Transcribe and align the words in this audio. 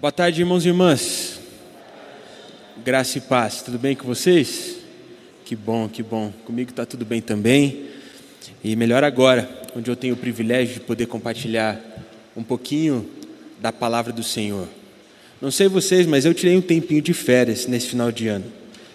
Boa 0.00 0.12
tarde, 0.12 0.42
irmãos 0.42 0.64
e 0.64 0.68
irmãs. 0.68 1.40
Graça 2.84 3.18
e 3.18 3.20
paz, 3.20 3.62
tudo 3.62 3.80
bem 3.80 3.96
com 3.96 4.06
vocês? 4.06 4.76
Que 5.44 5.56
bom, 5.56 5.88
que 5.88 6.04
bom. 6.04 6.32
Comigo 6.44 6.70
está 6.70 6.86
tudo 6.86 7.04
bem 7.04 7.20
também. 7.20 7.86
E 8.62 8.76
melhor 8.76 9.02
agora, 9.02 9.50
onde 9.74 9.90
eu 9.90 9.96
tenho 9.96 10.14
o 10.14 10.16
privilégio 10.16 10.74
de 10.74 10.80
poder 10.82 11.06
compartilhar 11.06 11.80
um 12.36 12.44
pouquinho 12.44 13.10
da 13.60 13.72
palavra 13.72 14.12
do 14.12 14.22
Senhor. 14.22 14.68
Não 15.42 15.50
sei 15.50 15.66
vocês, 15.66 16.06
mas 16.06 16.24
eu 16.24 16.32
tirei 16.32 16.56
um 16.56 16.62
tempinho 16.62 17.02
de 17.02 17.12
férias 17.12 17.66
nesse 17.66 17.88
final 17.88 18.12
de 18.12 18.28
ano. 18.28 18.44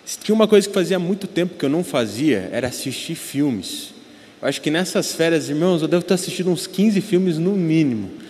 Se 0.05 0.17
tinha 0.17 0.33
uma 0.33 0.47
coisa 0.47 0.69
que 0.69 0.73
fazia 0.73 0.99
muito 0.99 1.27
tempo 1.27 1.57
que 1.57 1.65
eu 1.65 1.69
não 1.69 1.83
fazia, 1.83 2.49
era 2.49 2.69
assistir 2.69 3.15
filmes. 3.15 3.93
Eu 4.41 4.47
acho 4.47 4.61
que 4.61 4.71
nessas 4.71 5.11
férias, 5.11 5.49
irmãos, 5.49 5.81
eu 5.81 5.87
devo 5.89 6.03
estar 6.03 6.15
assistindo 6.15 6.49
uns 6.49 6.65
15 6.65 7.01
filmes 7.01 7.37
no 7.37 7.51
mínimo. 7.57 8.22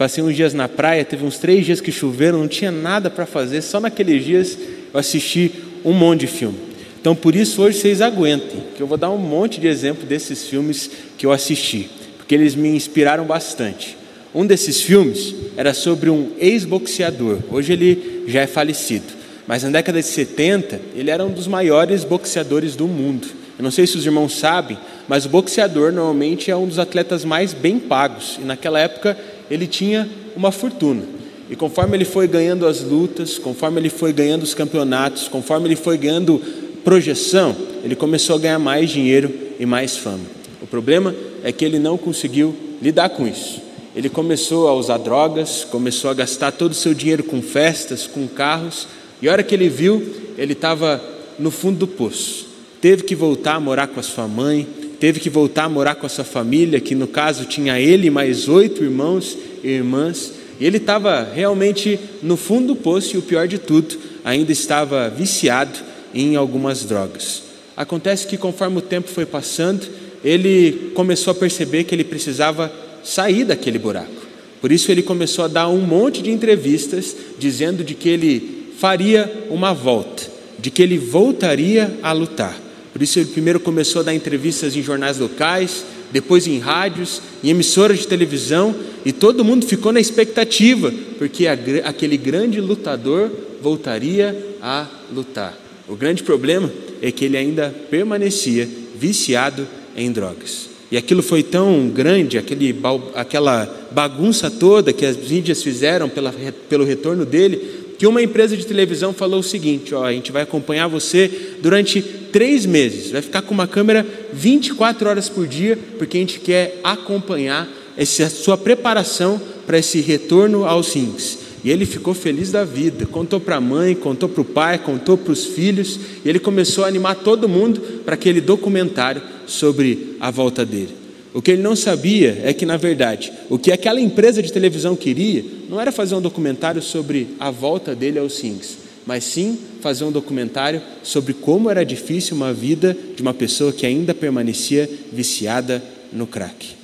Passei 0.00 0.24
uns 0.24 0.34
dias 0.34 0.54
na 0.54 0.66
praia, 0.66 1.04
teve 1.04 1.26
uns 1.26 1.36
três 1.36 1.66
dias 1.66 1.78
que 1.78 1.92
choveram, 1.92 2.38
não 2.38 2.48
tinha 2.48 2.70
nada 2.70 3.10
para 3.10 3.26
fazer, 3.26 3.60
só 3.60 3.78
naqueles 3.78 4.24
dias 4.24 4.56
eu 4.94 4.98
assisti 4.98 5.52
um 5.84 5.92
monte 5.92 6.20
de 6.20 6.26
filme. 6.26 6.58
Então 6.98 7.14
por 7.14 7.36
isso 7.36 7.60
hoje 7.60 7.76
vocês 7.76 8.00
aguentem, 8.00 8.62
que 8.74 8.82
eu 8.82 8.86
vou 8.86 8.96
dar 8.96 9.10
um 9.10 9.18
monte 9.18 9.60
de 9.60 9.66
exemplo 9.68 10.06
desses 10.06 10.46
filmes 10.46 10.90
que 11.18 11.26
eu 11.26 11.32
assisti, 11.32 11.90
porque 12.16 12.34
eles 12.34 12.54
me 12.54 12.70
inspiraram 12.70 13.26
bastante. 13.26 13.94
Um 14.34 14.46
desses 14.46 14.80
filmes 14.80 15.34
era 15.54 15.74
sobre 15.74 16.08
um 16.08 16.30
ex-boxeador, 16.38 17.40
hoje 17.50 17.74
ele 17.74 18.24
já 18.26 18.40
é 18.40 18.46
falecido, 18.46 19.04
mas 19.46 19.64
na 19.64 19.68
década 19.68 20.00
de 20.00 20.06
70 20.06 20.80
ele 20.96 21.10
era 21.10 21.26
um 21.26 21.30
dos 21.30 21.46
maiores 21.46 22.04
boxeadores 22.04 22.74
do 22.74 22.88
mundo. 22.88 23.28
Eu 23.58 23.62
não 23.62 23.70
sei 23.70 23.86
se 23.86 23.98
os 23.98 24.06
irmãos 24.06 24.38
sabem, 24.38 24.78
mas 25.06 25.26
o 25.26 25.28
boxeador 25.28 25.92
normalmente 25.92 26.50
é 26.50 26.56
um 26.56 26.66
dos 26.66 26.78
atletas 26.78 27.22
mais 27.22 27.52
bem 27.52 27.78
pagos, 27.78 28.38
e 28.40 28.46
naquela 28.46 28.80
época 28.80 29.14
ele 29.50 29.66
tinha 29.66 30.08
uma 30.36 30.52
fortuna. 30.52 31.02
E 31.50 31.56
conforme 31.56 31.96
ele 31.96 32.04
foi 32.04 32.28
ganhando 32.28 32.66
as 32.66 32.80
lutas, 32.80 33.36
conforme 33.36 33.80
ele 33.80 33.90
foi 33.90 34.12
ganhando 34.12 34.44
os 34.44 34.54
campeonatos, 34.54 35.26
conforme 35.26 35.66
ele 35.66 35.76
foi 35.76 35.98
ganhando 35.98 36.40
projeção, 36.84 37.56
ele 37.82 37.96
começou 37.96 38.36
a 38.36 38.38
ganhar 38.38 38.58
mais 38.58 38.88
dinheiro 38.88 39.32
e 39.58 39.66
mais 39.66 39.96
fama. 39.96 40.24
O 40.62 40.66
problema 40.66 41.14
é 41.42 41.50
que 41.50 41.64
ele 41.64 41.78
não 41.78 41.98
conseguiu 41.98 42.54
lidar 42.80 43.08
com 43.10 43.26
isso. 43.26 43.60
Ele 43.96 44.08
começou 44.08 44.68
a 44.68 44.74
usar 44.74 44.98
drogas, 44.98 45.64
começou 45.64 46.10
a 46.10 46.14
gastar 46.14 46.52
todo 46.52 46.70
o 46.70 46.74
seu 46.74 46.94
dinheiro 46.94 47.24
com 47.24 47.42
festas, 47.42 48.06
com 48.06 48.28
carros, 48.28 48.86
e 49.20 49.28
a 49.28 49.32
hora 49.32 49.42
que 49.42 49.54
ele 49.54 49.68
viu, 49.68 50.02
ele 50.38 50.52
estava 50.52 51.02
no 51.38 51.50
fundo 51.50 51.78
do 51.78 51.86
poço. 51.88 52.46
Teve 52.80 53.02
que 53.02 53.16
voltar 53.16 53.56
a 53.56 53.60
morar 53.60 53.88
com 53.88 53.98
a 53.98 54.02
sua 54.02 54.28
mãe, 54.28 54.66
teve 55.00 55.18
que 55.18 55.30
voltar 55.30 55.64
a 55.64 55.68
morar 55.68 55.94
com 55.94 56.04
a 56.04 56.10
sua 56.10 56.24
família, 56.24 56.78
que 56.78 56.94
no 56.94 57.08
caso 57.08 57.46
tinha 57.46 57.80
ele 57.80 58.10
mais 58.10 58.48
oito 58.48 58.84
irmãos 58.84 59.36
e 59.64 59.68
irmãs, 59.68 60.34
e 60.60 60.66
ele 60.66 60.76
estava 60.76 61.26
realmente 61.34 61.98
no 62.22 62.36
fundo 62.36 62.74
do 62.74 62.76
poço 62.76 63.16
e 63.16 63.18
o 63.18 63.22
pior 63.22 63.48
de 63.48 63.58
tudo, 63.58 63.98
ainda 64.22 64.52
estava 64.52 65.08
viciado 65.08 65.78
em 66.14 66.36
algumas 66.36 66.84
drogas. 66.84 67.42
Acontece 67.74 68.26
que 68.26 68.36
conforme 68.36 68.76
o 68.76 68.82
tempo 68.82 69.08
foi 69.08 69.24
passando, 69.24 69.86
ele 70.22 70.92
começou 70.94 71.30
a 71.30 71.34
perceber 71.34 71.84
que 71.84 71.94
ele 71.94 72.04
precisava 72.04 72.70
sair 73.02 73.44
daquele 73.44 73.78
buraco. 73.78 74.20
Por 74.60 74.70
isso 74.70 74.92
ele 74.92 75.02
começou 75.02 75.46
a 75.46 75.48
dar 75.48 75.68
um 75.68 75.80
monte 75.80 76.22
de 76.22 76.30
entrevistas 76.30 77.16
dizendo 77.38 77.82
de 77.82 77.94
que 77.94 78.10
ele 78.10 78.74
faria 78.76 79.46
uma 79.48 79.72
volta, 79.72 80.24
de 80.58 80.70
que 80.70 80.82
ele 80.82 80.98
voltaria 80.98 81.90
a 82.02 82.12
lutar. 82.12 82.69
Por 82.92 83.02
isso 83.02 83.18
ele 83.18 83.30
primeiro 83.30 83.60
começou 83.60 84.00
a 84.00 84.04
dar 84.04 84.14
entrevistas 84.14 84.76
em 84.76 84.82
jornais 84.82 85.18
locais, 85.18 85.84
depois 86.12 86.46
em 86.46 86.58
rádios, 86.58 87.22
em 87.42 87.50
emissoras 87.50 88.00
de 88.00 88.08
televisão, 88.08 88.74
e 89.04 89.12
todo 89.12 89.44
mundo 89.44 89.64
ficou 89.64 89.92
na 89.92 90.00
expectativa, 90.00 90.92
porque 91.18 91.46
aquele 91.46 92.16
grande 92.16 92.60
lutador 92.60 93.30
voltaria 93.62 94.56
a 94.60 94.86
lutar. 95.14 95.56
O 95.88 95.94
grande 95.94 96.22
problema 96.22 96.70
é 97.00 97.10
que 97.10 97.24
ele 97.24 97.36
ainda 97.36 97.74
permanecia 97.90 98.68
viciado 98.96 99.66
em 99.96 100.10
drogas. 100.10 100.68
E 100.90 100.96
aquilo 100.96 101.22
foi 101.22 101.42
tão 101.42 101.88
grande, 101.88 102.36
aquele, 102.36 102.76
aquela 103.14 103.88
bagunça 103.92 104.50
toda 104.50 104.92
que 104.92 105.06
as 105.06 105.16
mídias 105.16 105.62
fizeram 105.62 106.08
pela, 106.08 106.34
pelo 106.68 106.84
retorno 106.84 107.24
dele, 107.24 107.79
que 108.00 108.06
uma 108.06 108.22
empresa 108.22 108.56
de 108.56 108.64
televisão 108.64 109.12
falou 109.12 109.40
o 109.40 109.42
seguinte: 109.42 109.94
ó, 109.94 110.06
a 110.06 110.12
gente 110.14 110.32
vai 110.32 110.40
acompanhar 110.40 110.88
você 110.88 111.58
durante 111.60 112.00
três 112.00 112.64
meses, 112.64 113.10
vai 113.10 113.20
ficar 113.20 113.42
com 113.42 113.52
uma 113.52 113.66
câmera 113.66 114.06
24 114.32 115.06
horas 115.06 115.28
por 115.28 115.46
dia, 115.46 115.78
porque 115.98 116.16
a 116.16 116.20
gente 116.20 116.40
quer 116.40 116.80
acompanhar 116.82 117.68
essa 117.98 118.30
sua 118.30 118.56
preparação 118.56 119.38
para 119.66 119.78
esse 119.78 120.00
retorno 120.00 120.64
aos 120.64 120.94
rings. 120.94 121.40
E 121.62 121.70
ele 121.70 121.84
ficou 121.84 122.14
feliz 122.14 122.50
da 122.50 122.64
vida, 122.64 123.04
contou 123.04 123.38
para 123.38 123.56
a 123.56 123.60
mãe, 123.60 123.94
contou 123.94 124.30
para 124.30 124.40
o 124.40 124.46
pai, 124.46 124.78
contou 124.78 125.18
para 125.18 125.34
os 125.34 125.44
filhos, 125.44 126.00
e 126.24 126.28
ele 126.30 126.38
começou 126.38 126.84
a 126.84 126.88
animar 126.88 127.16
todo 127.16 127.50
mundo 127.50 128.00
para 128.02 128.14
aquele 128.14 128.40
documentário 128.40 129.20
sobre 129.46 130.16
a 130.18 130.30
volta 130.30 130.64
dele. 130.64 130.99
O 131.32 131.40
que 131.40 131.52
ele 131.52 131.62
não 131.62 131.76
sabia 131.76 132.40
é 132.44 132.52
que, 132.52 132.66
na 132.66 132.76
verdade, 132.76 133.32
o 133.48 133.58
que 133.58 133.70
aquela 133.70 134.00
empresa 134.00 134.42
de 134.42 134.52
televisão 134.52 134.96
queria 134.96 135.44
não 135.68 135.80
era 135.80 135.92
fazer 135.92 136.14
um 136.14 136.20
documentário 136.20 136.82
sobre 136.82 137.28
a 137.38 137.50
volta 137.50 137.94
dele 137.94 138.18
aos 138.18 138.40
rings, 138.40 138.78
mas 139.06 139.24
sim 139.24 139.56
fazer 139.80 140.04
um 140.04 140.10
documentário 140.10 140.82
sobre 141.02 141.32
como 141.32 141.70
era 141.70 141.84
difícil 141.84 142.36
uma 142.36 142.52
vida 142.52 142.96
de 143.14 143.22
uma 143.22 143.32
pessoa 143.32 143.72
que 143.72 143.86
ainda 143.86 144.12
permanecia 144.12 144.90
viciada 145.12 145.82
no 146.12 146.26
crack. 146.26 146.74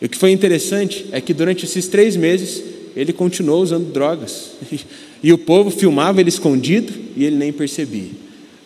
E 0.00 0.06
o 0.06 0.08
que 0.08 0.16
foi 0.16 0.30
interessante 0.30 1.06
é 1.12 1.20
que 1.20 1.34
durante 1.34 1.66
esses 1.66 1.86
três 1.86 2.16
meses 2.16 2.62
ele 2.96 3.12
continuou 3.12 3.62
usando 3.62 3.92
drogas. 3.92 4.52
E 5.22 5.34
o 5.34 5.36
povo 5.36 5.70
filmava 5.70 6.18
ele 6.18 6.30
escondido 6.30 6.94
e 7.14 7.26
ele 7.26 7.36
nem 7.36 7.52
percebia. 7.52 8.08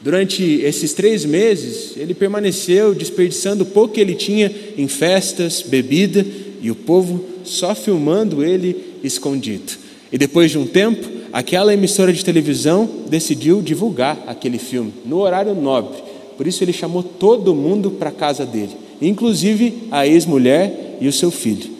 Durante 0.05 0.43
esses 0.61 0.93
três 0.93 1.25
meses, 1.25 1.97
ele 1.97 2.13
permaneceu 2.13 2.95
desperdiçando 2.95 3.63
o 3.63 3.67
pouco 3.67 3.95
que 3.95 4.01
ele 4.03 4.15
tinha 4.15 4.53
em 4.77 4.87
festas, 4.87 5.63
bebida, 5.63 6.27
e 6.61 6.71
o 6.71 6.75
povo 6.75 7.25
só 7.43 7.75
filmando 7.75 8.45
ele 8.45 8.77
escondido. 9.03 9.73
E 10.13 10.19
depois 10.19 10.51
de 10.51 10.59
um 10.59 10.67
tempo, 10.67 11.09
aquela 11.33 11.73
emissora 11.73 12.13
de 12.13 12.23
televisão 12.23 12.87
decidiu 13.09 13.63
divulgar 13.63 14.23
aquele 14.27 14.59
filme 14.59 14.93
no 15.07 15.21
horário 15.21 15.55
nobre. 15.55 15.97
Por 16.37 16.47
isso 16.47 16.63
ele 16.63 16.75
chamou 16.75 17.03
todo 17.03 17.55
mundo 17.55 17.93
para 17.93 18.11
a 18.11 18.13
casa 18.13 18.45
dele, 18.45 18.77
inclusive 19.01 19.85
a 19.91 20.07
ex-mulher 20.07 20.99
e 21.01 21.09
o 21.09 21.13
seu 21.15 21.31
filho. 21.31 21.71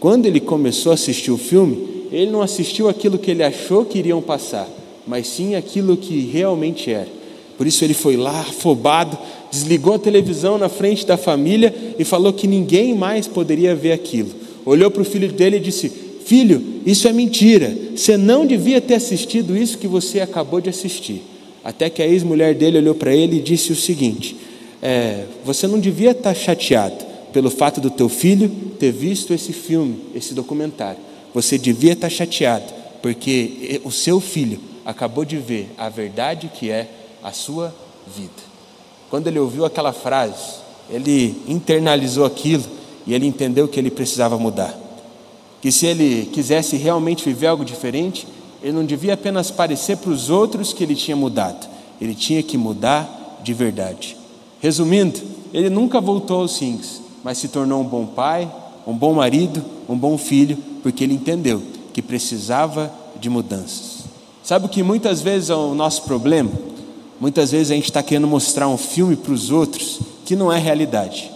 Quando 0.00 0.24
ele 0.24 0.40
começou 0.40 0.90
a 0.90 0.94
assistir 0.94 1.30
o 1.30 1.36
filme, 1.36 2.06
ele 2.10 2.30
não 2.30 2.40
assistiu 2.40 2.88
aquilo 2.88 3.18
que 3.18 3.30
ele 3.30 3.42
achou 3.42 3.84
que 3.84 3.98
iriam 3.98 4.22
passar, 4.22 4.70
mas 5.06 5.26
sim 5.26 5.54
aquilo 5.54 5.98
que 5.98 6.20
realmente 6.32 6.90
era. 6.90 7.23
Por 7.56 7.66
isso 7.66 7.84
ele 7.84 7.94
foi 7.94 8.16
lá, 8.16 8.40
afobado, 8.40 9.16
desligou 9.50 9.94
a 9.94 9.98
televisão 9.98 10.58
na 10.58 10.68
frente 10.68 11.06
da 11.06 11.16
família 11.16 11.74
e 11.98 12.04
falou 12.04 12.32
que 12.32 12.46
ninguém 12.46 12.94
mais 12.94 13.28
poderia 13.28 13.74
ver 13.74 13.92
aquilo. 13.92 14.30
Olhou 14.64 14.90
para 14.90 15.02
o 15.02 15.04
filho 15.04 15.30
dele 15.30 15.58
e 15.58 15.60
disse: 15.60 15.88
Filho, 16.24 16.62
isso 16.84 17.06
é 17.06 17.12
mentira. 17.12 17.76
Você 17.94 18.16
não 18.16 18.46
devia 18.46 18.80
ter 18.80 18.94
assistido 18.94 19.56
isso 19.56 19.78
que 19.78 19.86
você 19.86 20.20
acabou 20.20 20.60
de 20.60 20.70
assistir. 20.70 21.22
Até 21.62 21.88
que 21.88 22.02
a 22.02 22.06
ex-mulher 22.06 22.54
dele 22.54 22.78
olhou 22.78 22.94
para 22.94 23.14
ele 23.14 23.36
e 23.36 23.42
disse 23.42 23.72
o 23.72 23.76
seguinte: 23.76 24.36
é, 24.82 25.24
Você 25.44 25.66
não 25.66 25.78
devia 25.78 26.10
estar 26.10 26.34
chateado 26.34 27.04
pelo 27.32 27.50
fato 27.50 27.80
do 27.80 27.90
teu 27.90 28.08
filho 28.08 28.48
ter 28.78 28.92
visto 28.92 29.32
esse 29.32 29.52
filme, 29.52 29.96
esse 30.14 30.34
documentário. 30.34 31.00
Você 31.32 31.58
devia 31.58 31.92
estar 31.92 32.08
chateado 32.08 32.72
porque 33.02 33.80
o 33.84 33.90
seu 33.90 34.20
filho 34.20 34.58
acabou 34.84 35.24
de 35.24 35.36
ver 35.36 35.68
a 35.76 35.88
verdade 35.88 36.50
que 36.54 36.70
é 36.70 36.88
a 37.24 37.32
sua 37.32 37.74
vida. 38.06 38.30
Quando 39.08 39.28
ele 39.28 39.38
ouviu 39.38 39.64
aquela 39.64 39.94
frase, 39.94 40.56
ele 40.90 41.42
internalizou 41.48 42.26
aquilo 42.26 42.64
e 43.06 43.14
ele 43.14 43.26
entendeu 43.26 43.66
que 43.66 43.80
ele 43.80 43.90
precisava 43.90 44.38
mudar. 44.38 44.78
Que 45.62 45.72
se 45.72 45.86
ele 45.86 46.26
quisesse 46.26 46.76
realmente 46.76 47.24
viver 47.24 47.46
algo 47.46 47.64
diferente, 47.64 48.28
ele 48.62 48.72
não 48.72 48.84
devia 48.84 49.14
apenas 49.14 49.50
parecer 49.50 49.96
para 49.96 50.10
os 50.10 50.28
outros 50.28 50.74
que 50.74 50.84
ele 50.84 50.94
tinha 50.94 51.16
mudado, 51.16 51.66
ele 52.00 52.14
tinha 52.14 52.42
que 52.42 52.58
mudar 52.58 53.40
de 53.42 53.54
verdade. 53.54 54.16
Resumindo, 54.60 55.20
ele 55.52 55.70
nunca 55.70 56.00
voltou 56.00 56.42
aos 56.42 56.58
rings, 56.60 57.00
mas 57.22 57.38
se 57.38 57.48
tornou 57.48 57.80
um 57.80 57.84
bom 57.84 58.04
pai, 58.04 58.50
um 58.86 58.94
bom 58.94 59.14
marido, 59.14 59.64
um 59.88 59.96
bom 59.96 60.18
filho, 60.18 60.58
porque 60.82 61.04
ele 61.04 61.14
entendeu 61.14 61.62
que 61.92 62.02
precisava 62.02 62.92
de 63.18 63.30
mudanças. 63.30 64.04
Sabe 64.42 64.66
o 64.66 64.68
que 64.68 64.82
muitas 64.82 65.22
vezes 65.22 65.48
é 65.48 65.54
o 65.54 65.74
nosso 65.74 66.02
problema? 66.02 66.50
Muitas 67.20 67.52
vezes 67.52 67.70
a 67.70 67.74
gente 67.74 67.84
está 67.84 68.02
querendo 68.02 68.26
mostrar 68.26 68.68
um 68.68 68.76
filme 68.76 69.16
para 69.16 69.32
os 69.32 69.50
outros 69.50 70.00
que 70.24 70.34
não 70.34 70.52
é 70.52 70.58
realidade. 70.58 71.30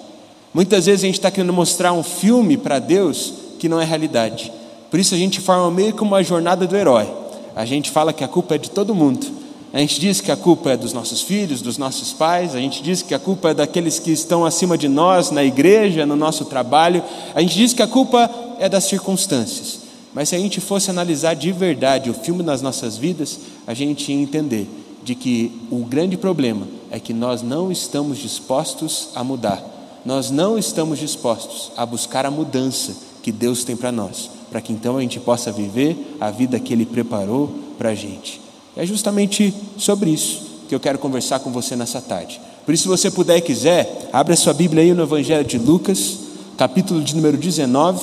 Muitas 0.52 0.86
vezes 0.86 1.04
a 1.04 1.06
gente 1.06 1.18
está 1.18 1.30
querendo 1.30 1.52
mostrar 1.52 1.92
um 1.92 2.02
filme 2.02 2.56
para 2.56 2.78
Deus 2.78 3.34
que 3.58 3.68
não 3.68 3.80
é 3.80 3.84
realidade. 3.84 4.52
Por 4.90 4.98
isso 4.98 5.14
a 5.14 5.18
gente 5.18 5.40
forma 5.40 5.70
meio 5.70 5.92
que 5.92 6.02
uma 6.02 6.22
jornada 6.22 6.66
do 6.66 6.76
herói. 6.76 7.08
A 7.54 7.64
gente 7.64 7.90
fala 7.90 8.12
que 8.12 8.24
a 8.24 8.28
culpa 8.28 8.54
é 8.54 8.58
de 8.58 8.70
todo 8.70 8.94
mundo. 8.94 9.26
A 9.72 9.78
gente 9.78 10.00
diz 10.00 10.20
que 10.20 10.32
a 10.32 10.36
culpa 10.36 10.70
é 10.70 10.76
dos 10.76 10.94
nossos 10.94 11.20
filhos, 11.20 11.60
dos 11.60 11.76
nossos 11.76 12.12
pais, 12.12 12.54
a 12.54 12.58
gente 12.58 12.82
diz 12.82 13.02
que 13.02 13.14
a 13.14 13.18
culpa 13.18 13.50
é 13.50 13.54
daqueles 13.54 13.98
que 13.98 14.10
estão 14.10 14.46
acima 14.46 14.78
de 14.78 14.88
nós, 14.88 15.30
na 15.30 15.44
igreja, 15.44 16.06
no 16.06 16.16
nosso 16.16 16.46
trabalho, 16.46 17.04
a 17.34 17.40
gente 17.42 17.54
diz 17.54 17.74
que 17.74 17.82
a 17.82 17.86
culpa 17.86 18.30
é 18.58 18.68
das 18.68 18.84
circunstâncias. 18.84 19.80
Mas 20.14 20.30
se 20.30 20.36
a 20.36 20.38
gente 20.38 20.58
fosse 20.58 20.90
analisar 20.90 21.34
de 21.34 21.52
verdade 21.52 22.08
o 22.08 22.14
filme 22.14 22.42
nas 22.42 22.62
nossas 22.62 22.96
vidas, 22.96 23.38
a 23.66 23.74
gente 23.74 24.10
ia 24.10 24.18
entender 24.18 24.66
de 25.08 25.14
que 25.14 25.50
o 25.70 25.78
grande 25.86 26.18
problema 26.18 26.68
é 26.90 27.00
que 27.00 27.14
nós 27.14 27.40
não 27.40 27.72
estamos 27.72 28.18
dispostos 28.18 29.08
a 29.14 29.24
mudar. 29.24 29.64
Nós 30.04 30.30
não 30.30 30.58
estamos 30.58 30.98
dispostos 30.98 31.72
a 31.78 31.86
buscar 31.86 32.26
a 32.26 32.30
mudança 32.30 32.94
que 33.22 33.32
Deus 33.32 33.64
tem 33.64 33.74
para 33.74 33.90
nós, 33.90 34.28
para 34.50 34.60
que 34.60 34.70
então 34.70 34.98
a 34.98 35.00
gente 35.00 35.18
possa 35.18 35.50
viver 35.50 36.14
a 36.20 36.30
vida 36.30 36.60
que 36.60 36.74
Ele 36.74 36.84
preparou 36.84 37.54
para 37.78 37.88
a 37.88 37.94
gente. 37.94 38.38
É 38.76 38.84
justamente 38.84 39.54
sobre 39.78 40.10
isso 40.10 40.42
que 40.68 40.74
eu 40.74 40.80
quero 40.80 40.98
conversar 40.98 41.40
com 41.40 41.50
você 41.50 41.74
nessa 41.74 42.02
tarde. 42.02 42.38
Por 42.66 42.74
isso, 42.74 42.82
se 42.82 42.88
você 42.90 43.10
puder 43.10 43.38
e 43.38 43.40
quiser, 43.40 44.10
abra 44.12 44.36
sua 44.36 44.52
Bíblia 44.52 44.82
aí 44.82 44.92
no 44.92 45.04
Evangelho 45.04 45.42
de 45.42 45.56
Lucas, 45.56 46.18
capítulo 46.58 47.02
de 47.02 47.16
número 47.16 47.38
19. 47.38 47.98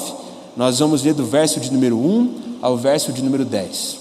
Nós 0.57 0.79
vamos 0.79 1.03
ler 1.03 1.13
do 1.13 1.23
verso 1.23 1.59
de 1.59 1.71
número 1.71 1.97
1 1.97 2.57
ao 2.63 2.75
verso 2.75 3.13
de 3.13 3.21
número 3.21 3.45
10. 3.45 3.99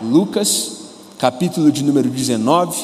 Lucas, 0.00 0.85
capítulo 1.18 1.72
de 1.72 1.82
número 1.82 2.10
19, 2.10 2.78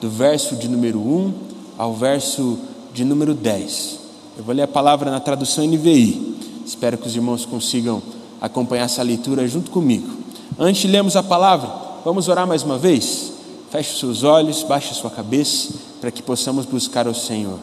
do 0.00 0.08
verso 0.08 0.54
de 0.54 0.68
número 0.68 1.00
1 1.00 1.34
ao 1.76 1.92
verso 1.92 2.56
de 2.94 3.04
número 3.04 3.34
10. 3.34 3.98
Eu 4.38 4.44
vou 4.44 4.54
ler 4.54 4.62
a 4.62 4.68
palavra 4.68 5.10
na 5.10 5.18
tradução 5.18 5.66
NVI. 5.66 6.36
Espero 6.64 6.96
que 6.96 7.08
os 7.08 7.16
irmãos 7.16 7.44
consigam 7.44 8.00
acompanhar 8.40 8.84
essa 8.84 9.02
leitura 9.02 9.46
junto 9.48 9.72
comigo. 9.72 10.08
Antes 10.56 10.82
de 10.82 10.88
lermos 10.88 11.16
a 11.16 11.24
palavra, 11.24 11.72
vamos 12.04 12.28
orar 12.28 12.46
mais 12.46 12.62
uma 12.62 12.78
vez? 12.78 13.32
Feche 13.70 13.94
os 13.94 13.98
seus 13.98 14.22
olhos, 14.22 14.62
baixe 14.62 14.92
a 14.92 14.94
sua 14.94 15.10
cabeça, 15.10 15.74
para 16.00 16.12
que 16.12 16.22
possamos 16.22 16.64
buscar 16.64 17.08
o 17.08 17.14
Senhor. 17.14 17.58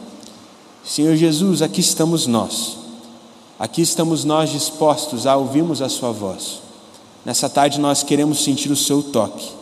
Senhor 0.84 1.16
Jesus, 1.16 1.62
aqui 1.62 1.80
estamos 1.80 2.26
nós. 2.26 2.76
Aqui 3.58 3.80
estamos 3.80 4.24
nós 4.24 4.50
dispostos 4.50 5.26
a 5.26 5.36
ouvirmos 5.36 5.80
a 5.80 5.88
Sua 5.88 6.10
voz. 6.12 6.60
Nessa 7.24 7.48
tarde 7.48 7.78
nós 7.78 8.02
queremos 8.02 8.42
sentir 8.42 8.70
o 8.70 8.76
Seu 8.76 9.02
toque. 9.02 9.59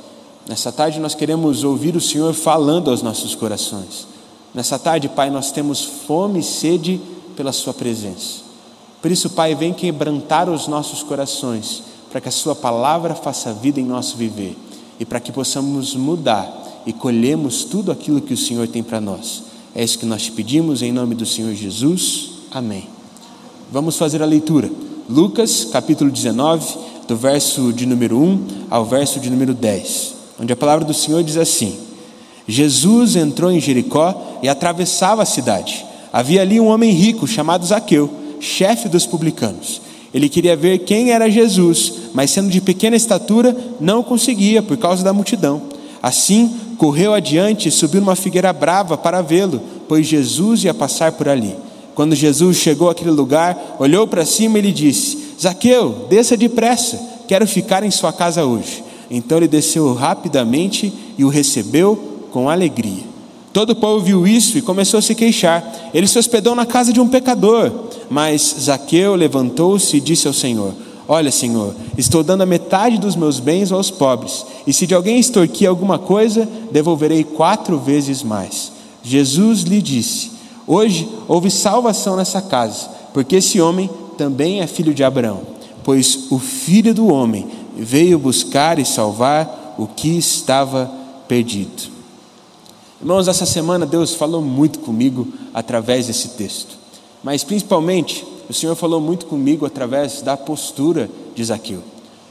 Nessa 0.49 0.73
tarde 0.73 0.99
nós 0.99 1.15
queremos 1.15 1.63
ouvir 1.63 1.95
o 1.95 2.01
Senhor 2.01 2.33
falando 2.33 2.91
aos 2.91 3.03
nossos 3.03 3.35
corações. 3.35 4.07
Nessa 4.55 4.79
tarde, 4.79 5.09
Pai, 5.09 5.29
nós 5.29 5.53
temos 5.53 5.85
fome 5.85 6.41
e 6.41 6.43
sede 6.43 6.99
pela 7.37 7.53
Sua 7.53 7.75
presença. 7.75 8.41
Por 9.03 9.11
isso, 9.11 9.29
Pai, 9.31 9.55
vem 9.55 9.75
quebrantar 9.75 10.49
os 10.49 10.67
nossos 10.67 11.03
corações, 11.03 11.83
para 12.11 12.21
que 12.21 12.29
a 12.29 12.33
Sua 12.33 12.55
palavra 12.55 13.15
faça 13.15 13.53
vida 13.53 13.79
em 13.79 13.85
nosso 13.85 14.17
viver 14.17 14.57
e 14.99 15.05
para 15.05 15.21
que 15.21 15.31
possamos 15.31 15.95
mudar 15.95 16.83
e 16.87 16.93
colhemos 16.93 17.65
tudo 17.65 17.93
aquilo 17.93 18.21
que 18.21 18.33
o 18.33 18.37
Senhor 18.37 18.67
tem 18.67 18.83
para 18.83 19.01
nós. 19.01 19.43
É 19.75 19.85
isso 19.85 19.99
que 19.99 20.07
nós 20.07 20.23
te 20.23 20.33
pedimos 20.33 20.81
em 20.81 20.91
nome 20.91 21.15
do 21.15 21.27
Senhor 21.27 21.55
Jesus. 21.55 22.31
Amém. 22.51 22.89
Vamos 23.71 23.99
fazer 23.99 24.23
a 24.23 24.27
leitura. 24.27 24.71
Lucas, 25.09 25.67
capítulo 25.67 26.11
19, 26.11 26.75
do 27.07 27.17
verso 27.17 27.71
de 27.73 27.85
número 27.85 28.19
1 28.19 28.47
ao 28.71 28.85
verso 28.85 29.21
de 29.21 29.31
número 29.31 29.55
10, 29.55 30.18
onde 30.41 30.53
a 30.53 30.57
palavra 30.57 30.85
do 30.85 30.95
Senhor 30.95 31.23
diz 31.23 31.37
assim: 31.37 31.77
Jesus 32.47 33.17
entrou 33.17 33.51
em 33.51 33.61
Jericó 33.61 34.39
e 34.43 34.49
atravessava 34.49 35.23
a 35.23 35.27
cidade. 35.27 35.85
Havia 36.13 36.41
ali 36.41 36.59
um 36.59 36.69
homem 36.69 36.91
rico 36.93 37.27
chamado 37.27 37.67
Zaqueu, 37.67 38.11
chefe 38.41 38.89
dos 38.89 39.05
publicanos. 39.05 39.83
Ele 40.13 40.29
queria 40.29 40.57
ver 40.57 40.79
quem 40.79 41.11
era 41.11 41.31
Jesus, 41.31 41.93
mas 42.15 42.31
sendo 42.31 42.49
de 42.49 42.61
pequena 42.61 42.97
estatura, 42.97 43.55
não 43.79 44.03
conseguia 44.03 44.63
por 44.63 44.77
causa 44.79 45.05
da 45.05 45.13
multidão. 45.13 45.63
Assim, 46.03 46.55
correu 46.79 47.13
adiante 47.13 47.69
e 47.69 47.73
subiu 47.73 48.01
numa 48.01 48.17
figueira 48.17 48.53
brava 48.53 48.97
para 48.97 49.21
vê-lo, 49.21 49.61
pois 49.87 50.07
Jesus 50.07 50.65
ia 50.65 50.73
passar 50.73 51.13
por 51.13 51.29
ali. 51.29 51.55
Quando 51.95 52.15
Jesus 52.15 52.57
chegou 52.57 52.89
àquele 52.89 53.11
lugar, 53.11 53.77
olhou 53.79 54.07
para 54.07 54.25
cima 54.25 54.59
e 54.59 54.63
lhe 54.63 54.73
disse: 54.73 55.35
Zaqueu, 55.39 56.07
desça 56.09 56.37
depressa, 56.37 56.99
quero 57.27 57.47
ficar 57.47 57.83
em 57.83 57.91
sua 57.91 58.13
casa 58.13 58.45
hoje. 58.45 58.88
Então 59.11 59.39
ele 59.39 59.49
desceu 59.49 59.93
rapidamente 59.95 60.93
e 61.17 61.25
o 61.25 61.29
recebeu 61.29 62.27
com 62.31 62.49
alegria. 62.49 63.05
Todo 63.53 63.71
o 63.71 63.77
povo 63.77 64.05
viu 64.05 64.27
isso 64.27 64.59
e 64.59 64.63
começou 64.63 64.99
a 64.99 65.03
se 65.03 65.15
queixar. 65.15 65.91
Ele 65.93 66.07
se 66.07 66.19
hospedou 66.19 66.55
na 66.55 66.67
casa 66.67 66.93
de 66.93 67.01
um 67.01 67.09
pecador. 67.09 67.73
Mas 68.11 68.57
Zaqueu 68.61 69.15
levantou-se 69.15 69.97
e 69.97 70.01
disse 70.01 70.27
ao 70.27 70.35
Senhor: 70.35 70.73
Olha, 71.07 71.31
Senhor, 71.31 71.75
estou 71.97 72.23
dando 72.23 72.43
a 72.43 72.47
metade 72.47 72.99
dos 72.99 73.17
meus 73.17 73.41
bens 73.41 73.73
aos 73.73 73.91
pobres, 73.91 74.45
e 74.67 74.73
se 74.73 74.87
de 74.87 74.95
alguém 74.95 75.19
extorquir 75.19 75.69
alguma 75.69 75.99
coisa, 75.99 76.49
devolverei 76.71 77.25
quatro 77.25 77.79
vezes 77.79 78.23
mais. 78.23 78.73
Jesus 79.03 79.63
lhe 79.63 79.81
disse: 79.81 80.31
Hoje 80.67 81.09
houve 81.27 81.51
salvação 81.51 82.17
nessa 82.17 82.43
casa, 82.43 82.89
porque 83.15 83.37
esse 83.37 83.61
homem 83.61 83.89
também 84.19 84.61
é 84.61 84.67
filho 84.67 84.93
de 84.93 85.03
Abraão, 85.03 85.41
pois 85.83 86.27
o 86.31 86.39
filho 86.39 86.93
do 86.93 87.09
homem 87.09 87.47
veio 87.79 88.19
buscar 88.19 88.79
e 88.79 88.85
salvar 88.85 89.77
o 89.79 89.87
que 89.87 90.19
estava 90.19 90.91
perdido. 91.29 91.99
Irmãos, 93.01 93.29
essa 93.29 93.47
semana 93.47 93.87
Deus 93.87 94.15
falou 94.15 94.43
muito 94.43 94.81
comigo 94.81 95.29
através 95.55 96.09
desse 96.09 96.31
texto. 96.31 96.77
Mas 97.23 97.45
principalmente, 97.45 98.27
o 98.49 98.53
Senhor 98.53 98.75
falou 98.75 99.01
muito 99.01 99.27
comigo 99.27 99.65
através 99.65 100.21
da 100.21 100.37
postura 100.37 101.09
de 101.35 101.45
Zaqueu. 101.45 101.83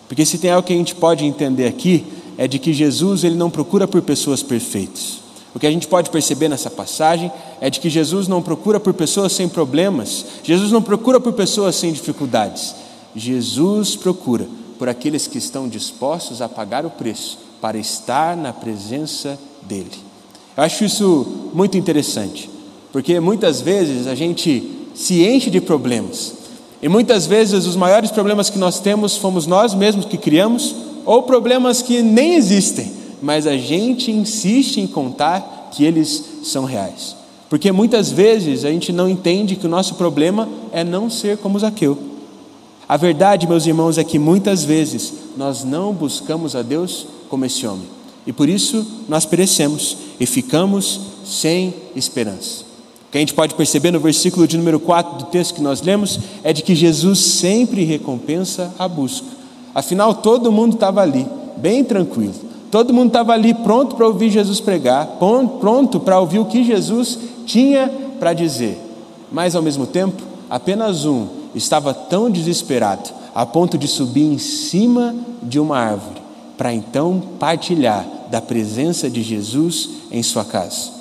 Porque 0.08 0.26
se 0.26 0.38
tem 0.38 0.52
algo 0.52 0.68
que 0.68 0.74
a 0.74 0.78
gente 0.78 0.96
pode 0.96 1.24
entender 1.24 1.68
aqui, 1.68 2.06
é 2.38 2.48
de 2.48 2.60
que 2.60 2.74
Jesus 2.74 3.24
ele 3.24 3.36
não 3.36 3.50
procura 3.50 3.88
por 3.88 4.02
pessoas 4.02 4.44
perfeitas. 4.44 5.20
O 5.56 5.60
que 5.60 5.66
a 5.66 5.72
gente 5.72 5.88
pode 5.88 6.10
perceber 6.10 6.50
nessa 6.50 6.70
passagem 6.70 7.32
é 7.60 7.70
de 7.70 7.80
que 7.80 7.90
Jesus 7.90 8.28
não 8.28 8.42
procura 8.42 8.80
por 8.80 8.94
pessoas 8.94 9.32
sem 9.32 9.48
problemas, 9.48 10.26
Jesus 10.44 10.72
não 10.72 10.82
procura 10.82 11.20
por 11.20 11.34
pessoas 11.34 11.76
sem 11.76 11.92
dificuldades. 11.92 12.76
Jesus 13.16 13.96
procura 13.96 14.48
por 14.78 14.90
aqueles 14.90 15.28
que 15.28 15.38
estão 15.38 15.68
dispostos 15.68 16.42
a 16.42 16.50
pagar 16.50 16.86
o 16.86 16.90
preço 16.90 17.40
para 17.62 17.78
estar 17.78 18.36
na 18.38 18.54
presença 18.54 19.38
dele. 19.64 19.92
Eu 20.56 20.64
acho 20.64 20.86
isso 20.86 21.52
muito 21.54 21.78
interessante, 21.78 22.50
porque 22.92 23.20
muitas 23.20 23.62
vezes 23.62 24.08
a 24.08 24.16
gente 24.16 24.72
se 24.96 25.24
enche 25.26 25.50
de 25.50 25.62
problemas. 25.62 26.34
E 26.82 26.88
muitas 26.88 27.26
vezes 27.26 27.66
os 27.66 27.76
maiores 27.76 28.12
problemas 28.12 28.50
que 28.50 28.58
nós 28.58 28.80
temos 28.80 29.18
fomos 29.18 29.48
nós 29.48 29.74
mesmos 29.74 30.06
que 30.06 30.18
criamos, 30.18 30.76
ou 31.06 31.24
problemas 31.24 31.82
que 31.82 32.02
nem 32.02 32.36
existem, 32.36 32.92
mas 33.22 33.48
a 33.48 33.56
gente 33.56 34.12
insiste 34.12 34.78
em 34.78 34.88
contar 34.88 35.70
que 35.72 35.84
eles 35.84 36.24
são 36.44 36.66
reais. 36.66 37.16
Porque 37.50 37.72
muitas 37.72 38.12
vezes 38.12 38.66
a 38.66 38.70
gente 38.70 38.92
não 38.92 39.10
entende 39.10 39.56
que 39.56 39.66
o 39.66 39.70
nosso 39.70 39.96
problema 39.96 40.50
é 40.72 40.84
não 40.84 41.10
ser 41.10 41.38
como 41.38 41.58
Zaqueu. 41.58 41.98
A 42.88 42.96
verdade, 42.96 43.48
meus 43.48 43.66
irmãos, 43.66 43.98
é 43.98 44.04
que 44.04 44.18
muitas 44.18 44.64
vezes 44.64 45.14
nós 45.36 45.64
não 45.64 45.94
buscamos 45.94 46.56
a 46.56 46.62
Deus 46.62 47.06
como 47.28 47.44
esse 47.44 47.68
homem. 47.68 47.88
E 48.26 48.32
por 48.32 48.48
isso 48.48 48.86
nós 49.10 49.26
perecemos 49.26 49.98
e 50.20 50.26
ficamos 50.26 51.02
sem 51.26 51.74
esperança. 51.96 52.64
O 53.08 53.12
que 53.12 53.18
a 53.18 53.22
gente 53.22 53.34
pode 53.34 53.56
perceber 53.56 53.92
no 53.92 54.00
versículo 54.00 54.48
de 54.48 54.58
número 54.58 54.80
4 54.80 55.18
do 55.18 55.26
texto 55.26 55.56
que 55.56 55.62
nós 55.62 55.82
lemos 55.82 56.20
é 56.44 56.54
de 56.54 56.62
que 56.62 56.76
Jesus 56.76 57.20
sempre 57.20 57.84
recompensa 57.84 58.74
a 58.80 58.88
busca. 58.88 59.28
Afinal, 59.76 60.16
todo 60.16 60.52
mundo 60.52 60.76
estava 60.76 61.02
ali, 61.02 61.26
bem 61.58 61.84
tranquilo. 61.84 62.36
Todo 62.72 62.94
mundo 62.94 63.08
estava 63.08 63.34
ali 63.34 63.54
pronto 63.54 63.96
para 63.96 64.08
ouvir 64.08 64.30
Jesus 64.30 64.60
pregar, 64.60 65.18
pronto 65.60 66.00
para 66.00 66.20
ouvir 66.20 66.40
o 66.40 66.46
que 66.46 66.64
Jesus 66.64 67.18
tinha 67.46 67.90
para 68.20 68.34
dizer. 68.34 68.78
Mas 69.32 69.56
ao 69.56 69.62
mesmo 69.62 69.86
tempo, 69.86 70.22
apenas 70.50 71.06
um 71.06 71.37
estava 71.56 71.94
tão 71.94 72.30
desesperado 72.30 73.10
a 73.34 73.46
ponto 73.46 73.78
de 73.78 73.88
subir 73.88 74.26
em 74.26 74.38
cima 74.38 75.16
de 75.44 75.60
uma 75.60 75.78
árvore 75.78 76.22
para 76.58 76.74
então 76.74 77.22
partilhar 77.40 78.06
da 78.32 78.42
presença 78.42 79.10
de 79.10 79.22
Jesus 79.22 79.90
em 80.12 80.24
sua 80.24 80.44
casa. 80.44 80.92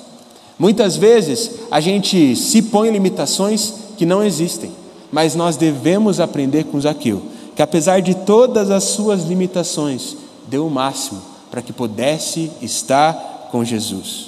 Muitas 0.59 0.95
vezes 0.95 1.51
a 1.69 1.79
gente 1.79 2.35
se 2.35 2.61
põe 2.63 2.89
limitações 2.89 3.73
que 3.97 4.05
não 4.05 4.23
existem, 4.23 4.71
mas 5.11 5.35
nós 5.35 5.57
devemos 5.57 6.19
aprender 6.19 6.65
com 6.65 6.79
Zaqueu, 6.79 7.21
que 7.55 7.61
apesar 7.61 8.01
de 8.01 8.13
todas 8.13 8.69
as 8.69 8.83
suas 8.83 9.23
limitações, 9.23 10.15
deu 10.47 10.67
o 10.67 10.71
máximo 10.71 11.21
para 11.49 11.61
que 11.61 11.73
pudesse 11.73 12.51
estar 12.61 13.49
com 13.51 13.63
Jesus. 13.63 14.26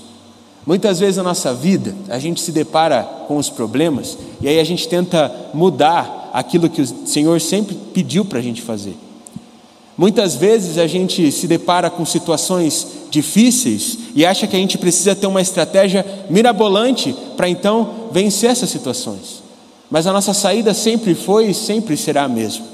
Muitas 0.70 1.00
vezes 1.00 1.18
na 1.18 1.24
nossa 1.24 1.52
vida 1.52 1.96
a 2.10 2.20
gente 2.20 2.40
se 2.40 2.52
depara 2.52 3.02
com 3.28 3.38
os 3.38 3.50
problemas 3.50 4.16
e 4.40 4.48
aí 4.48 4.60
a 4.60 4.64
gente 4.64 4.88
tenta 4.88 5.50
mudar 5.52 6.30
aquilo 6.32 6.70
que 6.70 6.80
o 6.80 7.08
Senhor 7.08 7.42
sempre 7.42 7.74
pediu 7.92 8.24
para 8.24 8.38
a 8.38 8.42
gente 8.44 8.62
fazer. 8.62 8.96
Muitas 9.98 10.36
vezes 10.36 10.78
a 10.78 10.86
gente 10.86 11.32
se 11.32 11.48
depara 11.48 11.90
com 11.90 12.06
situações 12.06 12.86
difíceis 13.10 13.98
e 14.14 14.24
acha 14.24 14.46
que 14.46 14.56
a 14.56 14.60
gente 14.60 14.78
precisa 14.78 15.16
ter 15.16 15.26
uma 15.26 15.42
estratégia 15.42 16.06
mirabolante 16.30 17.16
para 17.36 17.50
então 17.50 18.10
vencer 18.12 18.52
essas 18.52 18.70
situações. 18.70 19.42
Mas 19.90 20.06
a 20.06 20.14
nossa 20.14 20.36
saída 20.36 20.72
sempre 20.76 21.16
foi 21.16 21.48
e 21.48 21.54
sempre 21.56 21.98
será 21.98 22.26
a 22.26 22.30
mesma: 22.30 22.68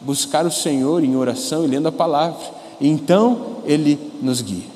buscar 0.00 0.46
o 0.46 0.50
Senhor 0.50 1.04
em 1.04 1.16
oração 1.16 1.64
e 1.64 1.68
lendo 1.68 1.88
a 1.88 1.92
palavra. 1.92 2.40
E 2.80 2.88
então 2.88 3.58
Ele 3.66 3.98
nos 4.22 4.40
guia. 4.40 4.72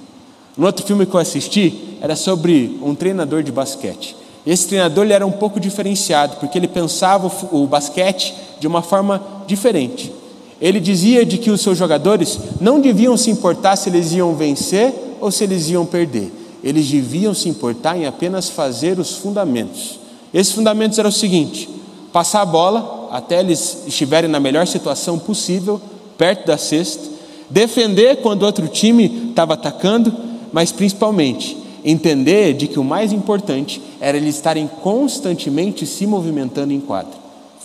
No 0.59 0.67
outro 0.67 0.85
filme 0.85 1.07
que 1.07 1.15
eu 1.15 1.21
assisti 1.21 1.86
era 2.01 2.17
sobre 2.17 2.79
um 2.83 2.95
treinador 2.95 3.43
de 3.43 3.53
basquete. 3.53 4.17
Esse 4.47 4.69
treinador 4.69 5.05
ele 5.05 5.13
era 5.13 5.27
um 5.27 5.33
pouco 5.33 5.59
diferenciado 5.59 6.37
porque 6.37 6.57
ele 6.57 6.69
pensava 6.69 7.31
o 7.51 7.67
basquete 7.67 8.33
de 8.61 8.67
uma 8.67 8.81
forma 8.81 9.21
diferente. 9.47 10.13
Ele 10.61 10.79
dizia 10.79 11.27
de 11.27 11.37
que 11.37 11.51
os 11.51 11.61
seus 11.61 11.77
jogadores 11.77 12.39
não 12.61 12.81
deviam 12.81 13.17
se 13.17 13.31
importar 13.31 13.77
se 13.77 13.89
eles 13.89 14.13
iam 14.13 14.35
vencer 14.35 14.95
ou 15.21 15.31
se 15.31 15.45
eles 15.45 15.69
iam 15.69 15.85
perder. 15.85 16.33
Eles 16.63 16.89
deviam 16.89 17.35
se 17.35 17.49
importar 17.49 17.99
em 17.99 18.07
apenas 18.07 18.49
fazer 18.49 18.99
os 18.99 19.17
fundamentos. 19.17 19.99
Esses 20.33 20.53
fundamentos 20.53 20.99
eram 20.99 21.11
o 21.11 21.13
seguinte: 21.13 21.69
passar 22.13 22.43
a 22.43 22.47
bola 22.47 23.09
até 23.11 23.41
eles 23.41 23.83
estiverem 23.87 24.31
na 24.31 24.41
melhor 24.41 24.67
situação 24.67 25.19
possível, 25.19 25.81
perto 26.17 26.47
da 26.47 26.57
cesta, 26.57 27.03
defender 27.51 28.17
quando 28.17 28.45
outro 28.45 28.67
time 28.69 29.29
estava 29.31 29.55
atacando, 29.55 30.13
mas 30.53 30.73
principalmente 30.73 31.66
entender 31.87 32.53
de 32.53 32.67
que 32.67 32.81
o 32.81 32.85
mais 32.85 33.13
importante 33.13 33.81
era 34.01 34.17
eles 34.17 34.35
estarem 34.35 34.67
constantemente 34.67 35.87
se 35.87 36.05
movimentando 36.05 36.73
em 36.73 36.81
quadra, 36.81 37.13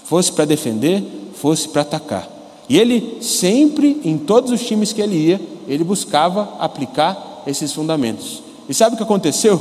fosse 0.05 0.31
para 0.31 0.45
defender, 0.45 1.03
fosse 1.33 1.67
para 1.67 1.81
atacar. 1.81 2.29
E 2.69 2.77
ele 2.77 3.17
sempre, 3.19 3.99
em 4.05 4.19
todos 4.19 4.51
os 4.51 4.63
times 4.63 4.93
que 4.93 5.01
ele 5.01 5.17
ia, 5.17 5.41
ele 5.67 5.83
buscava 5.83 6.53
aplicar 6.59 7.41
esses 7.47 7.73
fundamentos. 7.73 8.43
E 8.69 8.73
sabe 8.75 8.93
o 8.93 8.97
que 8.97 9.03
aconteceu? 9.03 9.59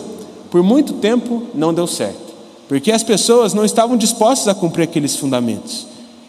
Por 0.50 0.62
muito 0.62 0.92
tempo 0.94 1.44
não 1.54 1.72
deu 1.72 1.86
certo, 1.86 2.34
porque 2.68 2.92
as 2.92 3.02
pessoas 3.02 3.54
não 3.54 3.64
estavam 3.64 3.96
dispostas 3.96 4.48
a 4.48 4.54
cumprir 4.54 4.84
aqueles 4.84 5.16
fundamentos. 5.16 5.86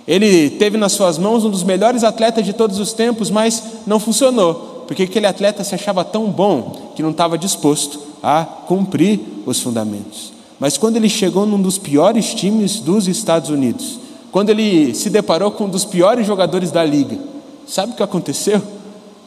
Ele 0.07 0.49
teve 0.51 0.77
nas 0.77 0.93
suas 0.93 1.17
mãos 1.17 1.43
um 1.43 1.49
dos 1.49 1.63
melhores 1.63 2.03
atletas 2.03 2.45
de 2.45 2.53
todos 2.53 2.79
os 2.79 2.93
tempos, 2.93 3.29
mas 3.29 3.61
não 3.85 3.99
funcionou, 3.99 4.70
porque 4.91 5.03
aquele 5.03 5.25
atleta 5.25 5.63
se 5.63 5.73
achava 5.73 6.03
tão 6.03 6.29
bom 6.29 6.91
que 6.93 7.01
não 7.01 7.11
estava 7.11 7.37
disposto 7.37 7.97
a 8.21 8.43
cumprir 8.43 9.21
os 9.45 9.57
fundamentos. 9.61 10.33
Mas 10.59 10.77
quando 10.77 10.97
ele 10.97 11.07
chegou 11.07 11.45
num 11.45 11.61
dos 11.61 11.77
piores 11.77 12.33
times 12.33 12.81
dos 12.81 13.07
Estados 13.07 13.49
Unidos, 13.49 13.97
quando 14.33 14.49
ele 14.49 14.93
se 14.93 15.09
deparou 15.09 15.49
com 15.49 15.63
um 15.63 15.69
dos 15.69 15.85
piores 15.85 16.27
jogadores 16.27 16.71
da 16.71 16.83
liga, 16.83 17.17
sabe 17.65 17.93
o 17.93 17.95
que 17.95 18.03
aconteceu? 18.03 18.61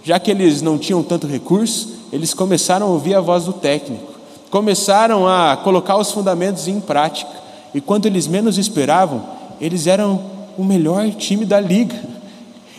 Já 0.03 0.19
que 0.19 0.31
eles 0.31 0.61
não 0.61 0.77
tinham 0.77 1.03
tanto 1.03 1.27
recurso, 1.27 1.95
eles 2.13 2.35
começaram 2.35 2.89
a 2.89 2.91
ouvir 2.91 3.15
a 3.15 3.23
voz 3.23 3.47
do 3.47 3.55
técnico, 3.55 4.13
começaram 4.51 5.27
a 5.27 5.57
colocar 5.57 5.97
os 5.97 6.13
fundamentos 6.13 6.69
em 6.69 6.79
prática, 6.79 7.33
e 7.73 7.81
quando 7.81 8.05
eles 8.05 8.27
menos 8.27 8.59
esperavam, 8.59 9.25
eles 9.59 9.87
eram 9.87 10.21
o 10.59 10.63
melhor 10.63 11.11
time 11.13 11.47
da 11.47 11.59
liga. 11.59 11.99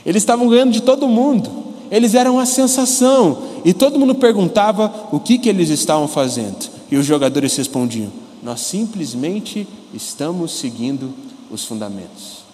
Eles 0.05 0.21
estavam 0.21 0.47
ganhando 0.47 0.71
de 0.71 0.83
todo 0.83 1.07
mundo. 1.07 1.64
Eles 1.91 2.13
eram 2.13 2.39
a 2.39 2.45
sensação. 2.45 3.37
E 3.63 3.73
todo 3.73 3.99
mundo 3.99 4.15
perguntava 4.15 5.09
o 5.11 5.19
que, 5.19 5.37
que 5.37 5.49
eles 5.49 5.69
estavam 5.69 6.07
fazendo. 6.07 6.69
E 6.89 6.97
os 6.97 7.05
jogadores 7.05 7.55
respondiam: 7.55 8.11
Nós 8.43 8.61
simplesmente 8.61 9.67
estamos 9.93 10.51
seguindo 10.51 11.13
os 11.49 11.65
fundamentos. 11.65 12.45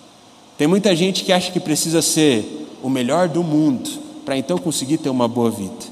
Tem 0.57 0.67
muita 0.67 0.95
gente 0.95 1.23
que 1.23 1.31
acha 1.31 1.51
que 1.51 1.59
precisa 1.59 2.01
ser 2.01 2.67
o 2.83 2.89
melhor 2.89 3.27
do 3.27 3.43
mundo 3.43 3.89
para 4.23 4.37
então 4.37 4.57
conseguir 4.57 4.97
ter 4.97 5.09
uma 5.09 5.27
boa 5.27 5.49
vida. 5.49 5.91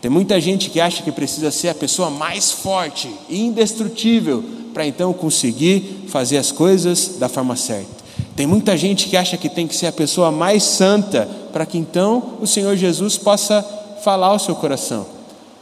Tem 0.00 0.10
muita 0.10 0.40
gente 0.40 0.70
que 0.70 0.80
acha 0.80 1.02
que 1.02 1.10
precisa 1.10 1.50
ser 1.50 1.68
a 1.68 1.74
pessoa 1.74 2.10
mais 2.10 2.52
forte 2.52 3.10
e 3.28 3.40
indestrutível 3.40 4.44
para 4.72 4.86
então 4.86 5.12
conseguir 5.12 6.04
fazer 6.08 6.38
as 6.38 6.52
coisas 6.52 7.16
da 7.18 7.28
forma 7.28 7.56
certa. 7.56 7.98
Tem 8.36 8.46
muita 8.46 8.76
gente 8.76 9.08
que 9.08 9.16
acha 9.16 9.36
que 9.36 9.48
tem 9.48 9.66
que 9.66 9.74
ser 9.74 9.86
a 9.88 9.92
pessoa 9.92 10.30
mais 10.30 10.62
santa 10.62 11.28
para 11.58 11.66
que 11.66 11.76
então 11.76 12.34
o 12.40 12.46
Senhor 12.46 12.76
Jesus 12.76 13.18
possa 13.18 13.66
falar 14.04 14.28
ao 14.28 14.38
seu 14.38 14.54
coração. 14.54 15.04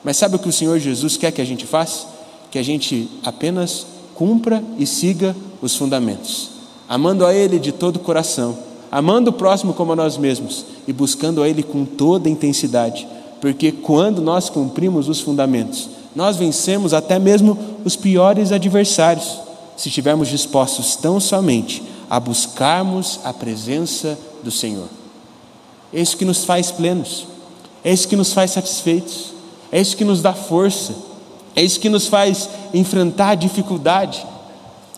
Mas 0.04 0.18
sabe 0.18 0.36
o 0.36 0.38
que 0.38 0.50
o 0.50 0.52
Senhor 0.52 0.78
Jesus 0.78 1.16
quer 1.16 1.32
que 1.32 1.40
a 1.40 1.44
gente 1.44 1.64
faça? 1.64 2.06
Que 2.50 2.58
a 2.58 2.62
gente 2.62 3.08
apenas 3.24 3.86
cumpra 4.14 4.62
e 4.78 4.86
siga 4.86 5.34
os 5.62 5.74
fundamentos, 5.74 6.50
amando 6.86 7.24
a 7.24 7.32
Ele 7.32 7.58
de 7.58 7.72
todo 7.72 7.96
o 7.96 8.00
coração, 8.00 8.58
amando 8.92 9.30
o 9.30 9.32
próximo 9.32 9.72
como 9.72 9.94
a 9.94 9.96
nós 9.96 10.18
mesmos 10.18 10.66
e 10.86 10.92
buscando 10.92 11.42
a 11.42 11.48
Ele 11.48 11.62
com 11.62 11.86
toda 11.86 12.28
a 12.28 12.30
intensidade, 12.30 13.08
porque 13.40 13.72
quando 13.72 14.20
nós 14.20 14.50
cumprimos 14.50 15.08
os 15.08 15.22
fundamentos, 15.22 15.88
nós 16.14 16.36
vencemos 16.36 16.92
até 16.92 17.18
mesmo 17.18 17.56
os 17.86 17.96
piores 17.96 18.52
adversários, 18.52 19.38
se 19.78 19.88
estivermos 19.88 20.28
dispostos 20.28 20.94
tão 20.94 21.18
somente 21.18 21.82
a 22.10 22.20
buscarmos 22.20 23.18
a 23.24 23.32
presença 23.32 24.18
do 24.44 24.50
Senhor. 24.50 24.88
É 25.92 26.00
isso 26.00 26.16
que 26.16 26.24
nos 26.24 26.44
faz 26.44 26.70
plenos, 26.70 27.26
é 27.84 27.92
isso 27.92 28.08
que 28.08 28.16
nos 28.16 28.32
faz 28.32 28.50
satisfeitos, 28.50 29.32
é 29.70 29.80
isso 29.80 29.96
que 29.96 30.04
nos 30.04 30.20
dá 30.20 30.32
força, 30.32 30.94
é 31.54 31.62
isso 31.62 31.80
que 31.80 31.88
nos 31.88 32.06
faz 32.06 32.48
enfrentar 32.74 33.30
a 33.30 33.34
dificuldade. 33.34 34.26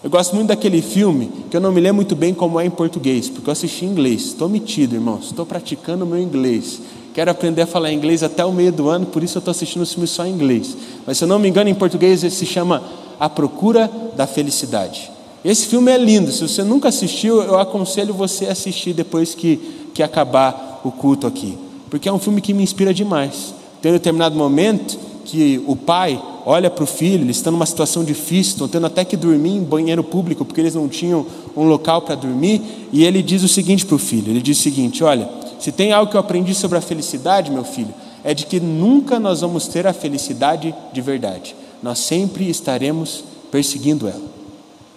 Eu 0.02 0.08
gosto 0.08 0.34
muito 0.34 0.48
daquele 0.48 0.80
filme, 0.80 1.30
que 1.50 1.56
eu 1.56 1.60
não 1.60 1.72
me 1.72 1.80
lembro 1.80 1.96
muito 1.96 2.14
bem 2.14 2.32
como 2.32 2.60
é 2.60 2.64
em 2.64 2.70
português, 2.70 3.28
porque 3.28 3.48
eu 3.48 3.52
assisti 3.52 3.84
em 3.84 3.88
inglês. 3.88 4.26
Estou 4.26 4.48
metido, 4.48 4.94
irmãos, 4.94 5.26
estou 5.26 5.44
praticando 5.44 6.04
o 6.04 6.06
meu 6.06 6.18
inglês. 6.18 6.80
Quero 7.12 7.32
aprender 7.32 7.62
a 7.62 7.66
falar 7.66 7.92
inglês 7.92 8.22
até 8.22 8.44
o 8.44 8.52
meio 8.52 8.70
do 8.70 8.88
ano, 8.88 9.06
por 9.06 9.24
isso 9.24 9.38
eu 9.38 9.40
estou 9.40 9.50
assistindo 9.50 9.82
os 9.82 9.92
filmes 9.92 10.10
só 10.10 10.24
em 10.24 10.32
inglês. 10.32 10.76
Mas 11.04 11.18
se 11.18 11.24
eu 11.24 11.28
não 11.28 11.38
me 11.38 11.48
engano, 11.48 11.68
em 11.68 11.74
português 11.74 12.22
ele 12.22 12.32
se 12.32 12.46
chama 12.46 12.82
A 13.18 13.28
Procura 13.28 13.90
da 14.16 14.24
Felicidade. 14.24 15.10
Esse 15.44 15.66
filme 15.66 15.90
é 15.90 15.98
lindo, 15.98 16.30
se 16.30 16.46
você 16.46 16.62
nunca 16.62 16.88
assistiu, 16.88 17.42
eu 17.42 17.58
aconselho 17.58 18.14
você 18.14 18.46
a 18.46 18.52
assistir 18.52 18.92
depois 18.92 19.34
que, 19.34 19.77
que 19.98 20.02
acabar 20.04 20.80
o 20.84 20.92
culto 20.92 21.26
aqui, 21.26 21.58
porque 21.90 22.08
é 22.08 22.12
um 22.12 22.20
filme 22.20 22.40
que 22.40 22.54
me 22.54 22.62
inspira 22.62 22.94
demais. 22.94 23.52
Tem 23.82 23.90
um 23.90 23.94
determinado 23.96 24.36
momento 24.36 24.96
que 25.24 25.60
o 25.66 25.74
pai 25.74 26.22
olha 26.46 26.70
para 26.70 26.84
o 26.84 26.86
filho, 26.86 27.24
eles 27.24 27.38
estão 27.38 27.52
numa 27.52 27.66
situação 27.66 28.04
difícil, 28.04 28.52
estão 28.52 28.68
tendo 28.68 28.86
até 28.86 29.04
que 29.04 29.16
dormir 29.16 29.56
em 29.56 29.64
banheiro 29.64 30.04
público, 30.04 30.44
porque 30.44 30.60
eles 30.60 30.76
não 30.76 30.86
tinham 30.86 31.26
um 31.56 31.64
local 31.64 32.02
para 32.02 32.14
dormir, 32.14 32.62
e 32.92 33.04
ele 33.04 33.24
diz 33.24 33.42
o 33.42 33.48
seguinte 33.48 33.84
para 33.84 33.96
o 33.96 33.98
filho: 33.98 34.30
ele 34.30 34.40
diz 34.40 34.60
o 34.60 34.62
seguinte, 34.62 35.02
olha, 35.02 35.28
se 35.58 35.72
tem 35.72 35.92
algo 35.92 36.08
que 36.08 36.16
eu 36.16 36.20
aprendi 36.20 36.54
sobre 36.54 36.78
a 36.78 36.80
felicidade, 36.80 37.50
meu 37.50 37.64
filho, 37.64 37.92
é 38.22 38.32
de 38.32 38.46
que 38.46 38.60
nunca 38.60 39.18
nós 39.18 39.40
vamos 39.40 39.66
ter 39.66 39.84
a 39.84 39.92
felicidade 39.92 40.72
de 40.92 41.00
verdade, 41.00 41.56
nós 41.82 41.98
sempre 41.98 42.48
estaremos 42.48 43.24
perseguindo 43.50 44.06
ela. 44.06 44.22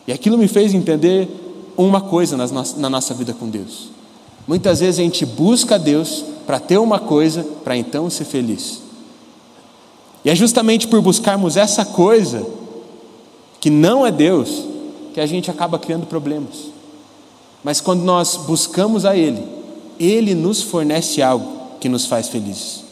E 0.07 0.13
aquilo 0.13 0.37
me 0.37 0.47
fez 0.47 0.75
entender 0.75 1.27
uma 1.75 2.01
coisa 2.01 2.37
na 2.77 2.89
nossa 2.89 3.15
vida 3.15 3.33
com 3.33 3.49
Deus. 3.49 3.90
Muitas 4.47 4.79
vezes 4.79 4.99
a 4.99 5.03
gente 5.03 5.25
busca 5.25 5.77
Deus 5.77 6.23
para 6.45 6.59
ter 6.59 6.77
uma 6.77 6.99
coisa, 6.99 7.43
para 7.63 7.77
então 7.77 8.09
ser 8.09 8.25
feliz. 8.25 8.81
E 10.23 10.29
é 10.29 10.35
justamente 10.35 10.87
por 10.87 11.01
buscarmos 11.01 11.57
essa 11.57 11.85
coisa, 11.85 12.45
que 13.59 13.69
não 13.69 14.05
é 14.05 14.11
Deus, 14.11 14.65
que 15.13 15.19
a 15.19 15.25
gente 15.25 15.49
acaba 15.49 15.79
criando 15.79 16.05
problemas. 16.05 16.71
Mas 17.63 17.79
quando 17.79 18.01
nós 18.01 18.37
buscamos 18.37 19.05
a 19.05 19.15
Ele, 19.15 19.43
Ele 19.99 20.33
nos 20.33 20.61
fornece 20.61 21.21
algo 21.21 21.61
que 21.79 21.89
nos 21.89 22.05
faz 22.05 22.27
felizes. 22.27 22.83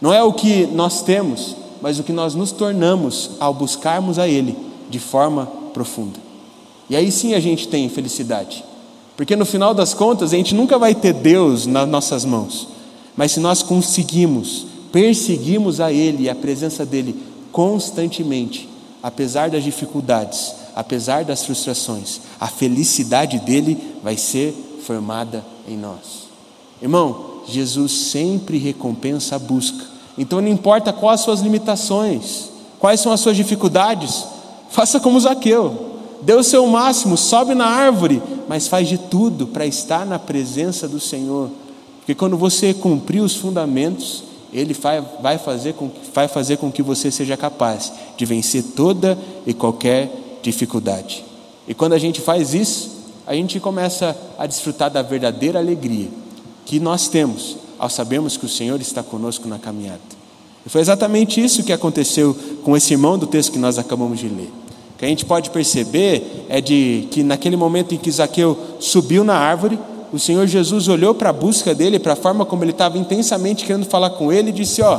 Não 0.00 0.12
é 0.12 0.22
o 0.22 0.32
que 0.32 0.66
nós 0.66 1.02
temos, 1.02 1.56
mas 1.80 1.98
o 1.98 2.02
que 2.02 2.12
nós 2.12 2.34
nos 2.34 2.52
tornamos 2.52 3.32
ao 3.40 3.52
buscarmos 3.52 4.18
a 4.18 4.28
Ele 4.28 4.56
de 4.88 4.98
forma 4.98 5.46
profunda. 5.72 6.18
E 6.88 6.96
aí 6.96 7.10
sim 7.10 7.34
a 7.34 7.40
gente 7.40 7.68
tem 7.68 7.88
felicidade. 7.88 8.64
Porque 9.18 9.34
no 9.34 9.44
final 9.44 9.74
das 9.74 9.94
contas, 9.94 10.32
a 10.32 10.36
gente 10.36 10.54
nunca 10.54 10.78
vai 10.78 10.94
ter 10.94 11.12
Deus 11.12 11.66
nas 11.66 11.88
nossas 11.88 12.24
mãos. 12.24 12.68
Mas 13.16 13.32
se 13.32 13.40
nós 13.40 13.64
conseguimos, 13.64 14.64
perseguimos 14.92 15.80
a 15.80 15.92
Ele 15.92 16.22
e 16.22 16.30
a 16.30 16.36
presença 16.36 16.86
dEle 16.86 17.16
constantemente, 17.50 18.68
apesar 19.02 19.50
das 19.50 19.64
dificuldades, 19.64 20.54
apesar 20.72 21.24
das 21.24 21.44
frustrações, 21.44 22.20
a 22.38 22.46
felicidade 22.46 23.40
dEle 23.40 23.76
vai 24.04 24.16
ser 24.16 24.54
formada 24.84 25.44
em 25.66 25.76
nós. 25.76 26.28
Irmão, 26.80 27.42
Jesus 27.48 27.90
sempre 27.90 28.56
recompensa 28.56 29.34
a 29.34 29.38
busca. 29.40 29.84
Então 30.16 30.40
não 30.40 30.46
importa 30.46 30.92
quais 30.92 31.18
as 31.18 31.24
suas 31.24 31.40
limitações, 31.40 32.50
quais 32.78 33.00
são 33.00 33.10
as 33.10 33.18
suas 33.18 33.36
dificuldades, 33.36 34.26
Faça 34.68 35.00
como 35.00 35.18
Zaqueu, 35.18 35.87
dê 36.22 36.34
o 36.34 36.42
seu 36.42 36.66
máximo, 36.66 37.16
sobe 37.16 37.54
na 37.54 37.66
árvore, 37.66 38.22
mas 38.48 38.68
faz 38.68 38.88
de 38.88 38.98
tudo 38.98 39.46
para 39.46 39.66
estar 39.66 40.06
na 40.06 40.18
presença 40.18 40.88
do 40.88 41.00
Senhor. 41.00 41.50
Porque 41.98 42.14
quando 42.14 42.36
você 42.36 42.72
cumprir 42.72 43.20
os 43.20 43.36
fundamentos, 43.36 44.24
Ele 44.52 44.74
vai 45.20 45.38
fazer, 45.38 45.74
com, 45.74 45.90
vai 46.14 46.28
fazer 46.28 46.56
com 46.56 46.72
que 46.72 46.82
você 46.82 47.10
seja 47.10 47.36
capaz 47.36 47.92
de 48.16 48.24
vencer 48.24 48.62
toda 48.74 49.18
e 49.46 49.52
qualquer 49.52 50.40
dificuldade. 50.42 51.24
E 51.66 51.74
quando 51.74 51.92
a 51.92 51.98
gente 51.98 52.20
faz 52.20 52.54
isso, 52.54 52.98
a 53.26 53.34
gente 53.34 53.60
começa 53.60 54.16
a 54.38 54.46
desfrutar 54.46 54.90
da 54.90 55.02
verdadeira 55.02 55.58
alegria 55.58 56.08
que 56.64 56.80
nós 56.80 57.08
temos 57.08 57.56
ao 57.78 57.90
sabermos 57.90 58.36
que 58.36 58.46
o 58.46 58.48
Senhor 58.48 58.80
está 58.80 59.02
conosco 59.02 59.46
na 59.46 59.58
caminhada. 59.58 60.00
E 60.64 60.68
foi 60.68 60.80
exatamente 60.80 61.42
isso 61.42 61.62
que 61.62 61.72
aconteceu 61.72 62.36
com 62.62 62.76
esse 62.76 62.92
irmão 62.92 63.18
do 63.18 63.26
texto 63.26 63.52
que 63.52 63.58
nós 63.58 63.78
acabamos 63.78 64.18
de 64.18 64.28
ler. 64.28 64.50
Que 64.98 65.04
a 65.04 65.08
gente 65.08 65.24
pode 65.24 65.50
perceber 65.50 66.46
é 66.48 66.60
de 66.60 67.06
que 67.12 67.22
naquele 67.22 67.56
momento 67.56 67.94
em 67.94 67.98
que 67.98 68.10
Zaqueu 68.10 68.58
subiu 68.80 69.22
na 69.22 69.36
árvore, 69.36 69.78
o 70.12 70.18
Senhor 70.18 70.44
Jesus 70.48 70.88
olhou 70.88 71.14
para 71.14 71.30
a 71.30 71.32
busca 71.32 71.72
dele, 71.72 72.00
para 72.00 72.14
a 72.14 72.16
forma 72.16 72.44
como 72.44 72.64
ele 72.64 72.72
estava 72.72 72.98
intensamente 72.98 73.64
querendo 73.64 73.86
falar 73.86 74.10
com 74.10 74.32
ele, 74.32 74.48
e 74.48 74.52
disse: 74.52 74.82
Ó, 74.82 74.98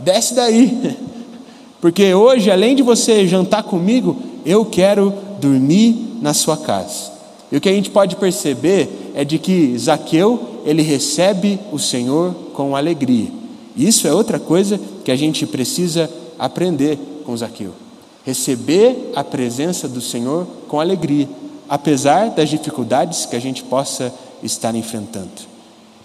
desce 0.00 0.34
daí, 0.34 0.96
porque 1.80 2.12
hoje, 2.12 2.50
além 2.50 2.76
de 2.76 2.82
você 2.82 3.26
jantar 3.26 3.62
comigo, 3.62 4.18
eu 4.44 4.66
quero 4.66 5.14
dormir 5.40 6.18
na 6.20 6.34
sua 6.34 6.58
casa. 6.58 7.12
E 7.50 7.56
o 7.56 7.60
que 7.60 7.70
a 7.70 7.72
gente 7.72 7.88
pode 7.88 8.16
perceber 8.16 9.12
é 9.14 9.24
de 9.24 9.38
que 9.38 9.78
Zaqueu 9.78 10.60
ele 10.66 10.82
recebe 10.82 11.58
o 11.72 11.78
Senhor 11.78 12.34
com 12.52 12.76
alegria. 12.76 13.28
Isso 13.74 14.06
é 14.06 14.12
outra 14.12 14.38
coisa 14.38 14.78
que 15.04 15.10
a 15.10 15.16
gente 15.16 15.46
precisa 15.46 16.10
aprender 16.38 16.98
com 17.24 17.34
Zaqueu. 17.34 17.87
Receber 18.28 19.10
a 19.16 19.24
presença 19.24 19.88
do 19.88 20.02
Senhor 20.02 20.46
com 20.68 20.78
alegria, 20.78 21.26
apesar 21.66 22.28
das 22.28 22.50
dificuldades 22.50 23.24
que 23.24 23.34
a 23.34 23.40
gente 23.40 23.62
possa 23.62 24.12
estar 24.42 24.74
enfrentando. 24.74 25.30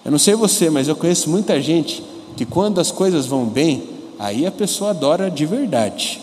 Eu 0.06 0.10
não 0.10 0.18
sei 0.18 0.34
você, 0.34 0.70
mas 0.70 0.88
eu 0.88 0.96
conheço 0.96 1.30
muita 1.30 1.62
gente 1.62 2.02
que 2.38 2.46
quando 2.46 2.80
as 2.80 2.92
coisas 2.92 3.26
vão 3.26 3.44
bem, 3.44 3.84
aí 4.18 4.46
a 4.46 4.52
pessoa 4.52 4.92
adora 4.92 5.30
de 5.30 5.46
verdade. 5.46 6.22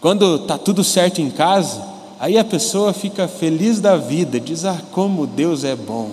Quando 0.00 0.36
está 0.36 0.56
tudo 0.56 0.82
certo 0.82 1.20
em 1.20 1.28
casa, 1.28 1.84
aí 2.18 2.38
a 2.38 2.44
pessoa 2.44 2.94
fica 2.94 3.28
feliz 3.28 3.78
da 3.78 3.98
vida, 3.98 4.40
diz: 4.40 4.64
Ah, 4.64 4.80
como 4.90 5.26
Deus 5.26 5.64
é 5.64 5.76
bom. 5.76 6.12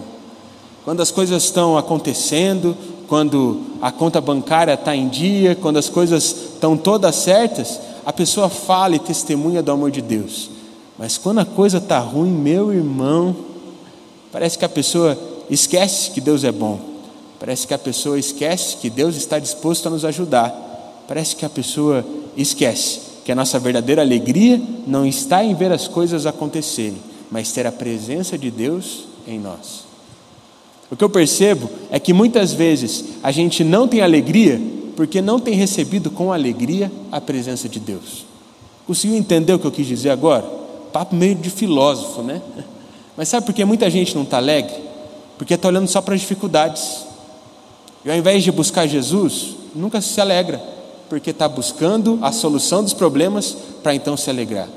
Quando 0.84 1.00
as 1.00 1.12
coisas 1.12 1.46
estão 1.46 1.78
acontecendo, 1.78 2.76
quando 3.08 3.62
a 3.82 3.90
conta 3.90 4.20
bancária 4.20 4.74
está 4.74 4.94
em 4.94 5.08
dia, 5.08 5.56
quando 5.56 5.78
as 5.78 5.88
coisas 5.88 6.24
estão 6.56 6.76
todas 6.76 7.16
certas, 7.16 7.80
a 8.10 8.12
pessoa 8.12 8.50
fala 8.50 8.96
e 8.96 9.00
testemunha 9.00 9.62
do 9.62 9.72
amor 9.72 9.92
de 9.92 10.02
Deus. 10.02 10.50
Mas 10.98 11.16
quando 11.16 11.42
a 11.42 11.46
coisa 11.46 11.78
está 11.78 12.00
ruim, 12.00 12.32
meu 12.32 12.74
irmão, 12.74 13.36
parece 14.32 14.58
que 14.58 14.66
a 14.66 14.70
pessoa 14.70 15.16
esquece 15.48 16.10
que 16.10 16.20
Deus 16.20 16.44
é 16.44 16.52
bom. 16.52 16.80
Parece 17.40 17.68
que 17.68 17.74
a 17.76 17.78
pessoa 17.78 18.18
esquece 18.18 18.78
que 18.78 18.90
Deus 18.90 19.16
está 19.16 19.38
disposto 19.38 19.86
a 19.86 19.92
nos 19.92 20.04
ajudar. 20.04 21.06
Parece 21.08 21.36
que 21.36 21.46
a 21.46 21.50
pessoa 21.52 22.04
esquece 22.36 23.00
que 23.24 23.32
a 23.32 23.36
nossa 23.36 23.60
verdadeira 23.60 24.02
alegria 24.02 24.60
não 24.88 25.06
está 25.06 25.44
em 25.44 25.54
ver 25.54 25.72
as 25.72 25.88
coisas 25.88 26.26
acontecerem, 26.26 26.98
mas 27.30 27.52
ter 27.52 27.68
a 27.68 27.72
presença 27.72 28.40
de 28.40 28.50
Deus 28.50 29.04
em 29.28 29.38
nós. 29.40 29.84
O 30.90 30.96
que 30.96 31.04
eu 31.04 31.12
percebo 31.12 31.70
é 31.92 32.00
que 32.00 32.12
muitas 32.12 32.54
vezes 32.54 33.06
a 33.22 33.32
gente 33.32 33.64
não 33.64 33.88
tem 33.88 34.02
alegria 34.02 34.60
porque 35.00 35.22
não 35.22 35.40
tem 35.40 35.54
recebido 35.54 36.12
com 36.12 36.34
alegria 36.34 36.92
a 37.10 37.22
presença 37.22 37.70
de 37.70 37.80
Deus. 37.80 38.26
Conseguiu 38.86 39.16
entender 39.16 39.54
o 39.54 39.58
que 39.58 39.66
eu 39.66 39.72
quis 39.72 39.88
dizer 39.88 40.10
agora? 40.10 40.44
Papo 40.92 41.16
meio 41.16 41.36
de 41.36 41.50
filósofo, 41.50 42.22
né? 42.22 42.42
Mas 43.16 43.30
sabe 43.30 43.46
por 43.46 43.56
que 43.56 43.64
muita 43.64 43.90
gente 43.90 44.14
não 44.14 44.24
está 44.24 44.36
alegre? 44.36 44.76
Porque 45.38 45.54
está 45.54 45.70
olhando 45.70 45.88
só 45.88 46.02
para 46.02 46.16
as 46.16 46.20
dificuldades. 46.20 47.06
E 48.04 48.12
ao 48.12 48.18
invés 48.18 48.44
de 48.44 48.52
buscar 48.52 48.88
Jesus, 48.88 49.56
nunca 49.74 50.02
se 50.02 50.20
alegra, 50.20 50.62
porque 51.08 51.30
está 51.30 51.48
buscando 51.48 52.20
a 52.22 52.34
solução 52.34 52.84
dos 52.84 52.94
problemas 52.94 53.56
para 53.82 53.96
então 53.96 54.18
se 54.18 54.30
alegrar. 54.30 54.68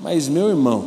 Mas, 0.00 0.28
meu 0.28 0.50
irmão, 0.50 0.84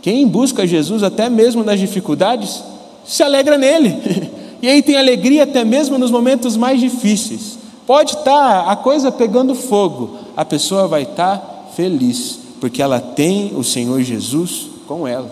quem 0.00 0.28
busca 0.28 0.64
Jesus 0.64 1.02
até 1.02 1.28
mesmo 1.28 1.64
nas 1.64 1.80
dificuldades, 1.80 2.62
se 3.04 3.24
alegra 3.24 3.58
nele. 3.58 3.96
E 4.62 4.68
aí 4.68 4.80
tem 4.80 4.94
alegria 4.94 5.42
até 5.42 5.64
mesmo 5.64 5.98
nos 5.98 6.12
momentos 6.12 6.56
mais 6.56 6.78
difíceis. 6.78 7.58
Pode 7.86 8.12
estar 8.12 8.64
tá 8.64 8.70
a 8.70 8.76
coisa 8.76 9.10
pegando 9.10 9.54
fogo, 9.54 10.18
a 10.36 10.44
pessoa 10.44 10.86
vai 10.86 11.02
estar 11.02 11.38
tá 11.38 11.70
feliz, 11.74 12.38
porque 12.60 12.80
ela 12.80 13.00
tem 13.00 13.52
o 13.56 13.64
Senhor 13.64 14.00
Jesus 14.02 14.68
com 14.86 15.06
ela. 15.06 15.30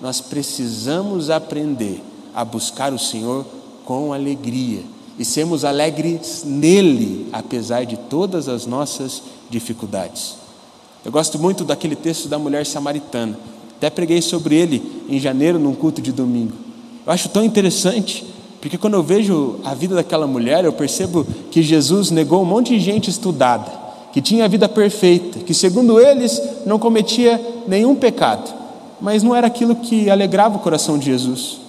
Nós 0.00 0.20
precisamos 0.20 1.30
aprender 1.30 2.02
a 2.34 2.44
buscar 2.44 2.92
o 2.92 2.98
Senhor 2.98 3.46
com 3.84 4.12
alegria 4.12 4.82
e 5.18 5.24
sermos 5.24 5.64
alegres 5.64 6.42
nele, 6.44 7.28
apesar 7.32 7.86
de 7.86 7.96
todas 7.96 8.48
as 8.48 8.66
nossas 8.66 9.22
dificuldades. 9.48 10.36
Eu 11.04 11.10
gosto 11.10 11.38
muito 11.38 11.64
daquele 11.64 11.96
texto 11.96 12.28
da 12.28 12.38
mulher 12.38 12.66
samaritana. 12.66 13.38
Até 13.76 13.88
preguei 13.88 14.20
sobre 14.20 14.56
ele 14.56 15.04
em 15.08 15.18
janeiro, 15.18 15.58
num 15.58 15.74
culto 15.74 16.02
de 16.02 16.12
domingo. 16.12 16.52
Eu 17.06 17.12
acho 17.12 17.28
tão 17.28 17.44
interessante, 17.44 18.26
porque 18.66 18.78
quando 18.78 18.94
eu 18.94 19.02
vejo 19.04 19.60
a 19.64 19.74
vida 19.74 19.94
daquela 19.94 20.26
mulher, 20.26 20.64
eu 20.64 20.72
percebo 20.72 21.24
que 21.52 21.62
Jesus 21.62 22.10
negou 22.10 22.42
um 22.42 22.44
monte 22.44 22.70
de 22.70 22.80
gente 22.80 23.08
estudada, 23.08 23.70
que 24.12 24.20
tinha 24.20 24.44
a 24.44 24.48
vida 24.48 24.68
perfeita, 24.68 25.38
que 25.38 25.54
segundo 25.54 26.00
eles 26.00 26.42
não 26.66 26.76
cometia 26.76 27.40
nenhum 27.68 27.94
pecado, 27.94 28.52
mas 29.00 29.22
não 29.22 29.36
era 29.36 29.46
aquilo 29.46 29.76
que 29.76 30.10
alegrava 30.10 30.56
o 30.56 30.58
coração 30.58 30.98
de 30.98 31.06
Jesus. 31.06 31.60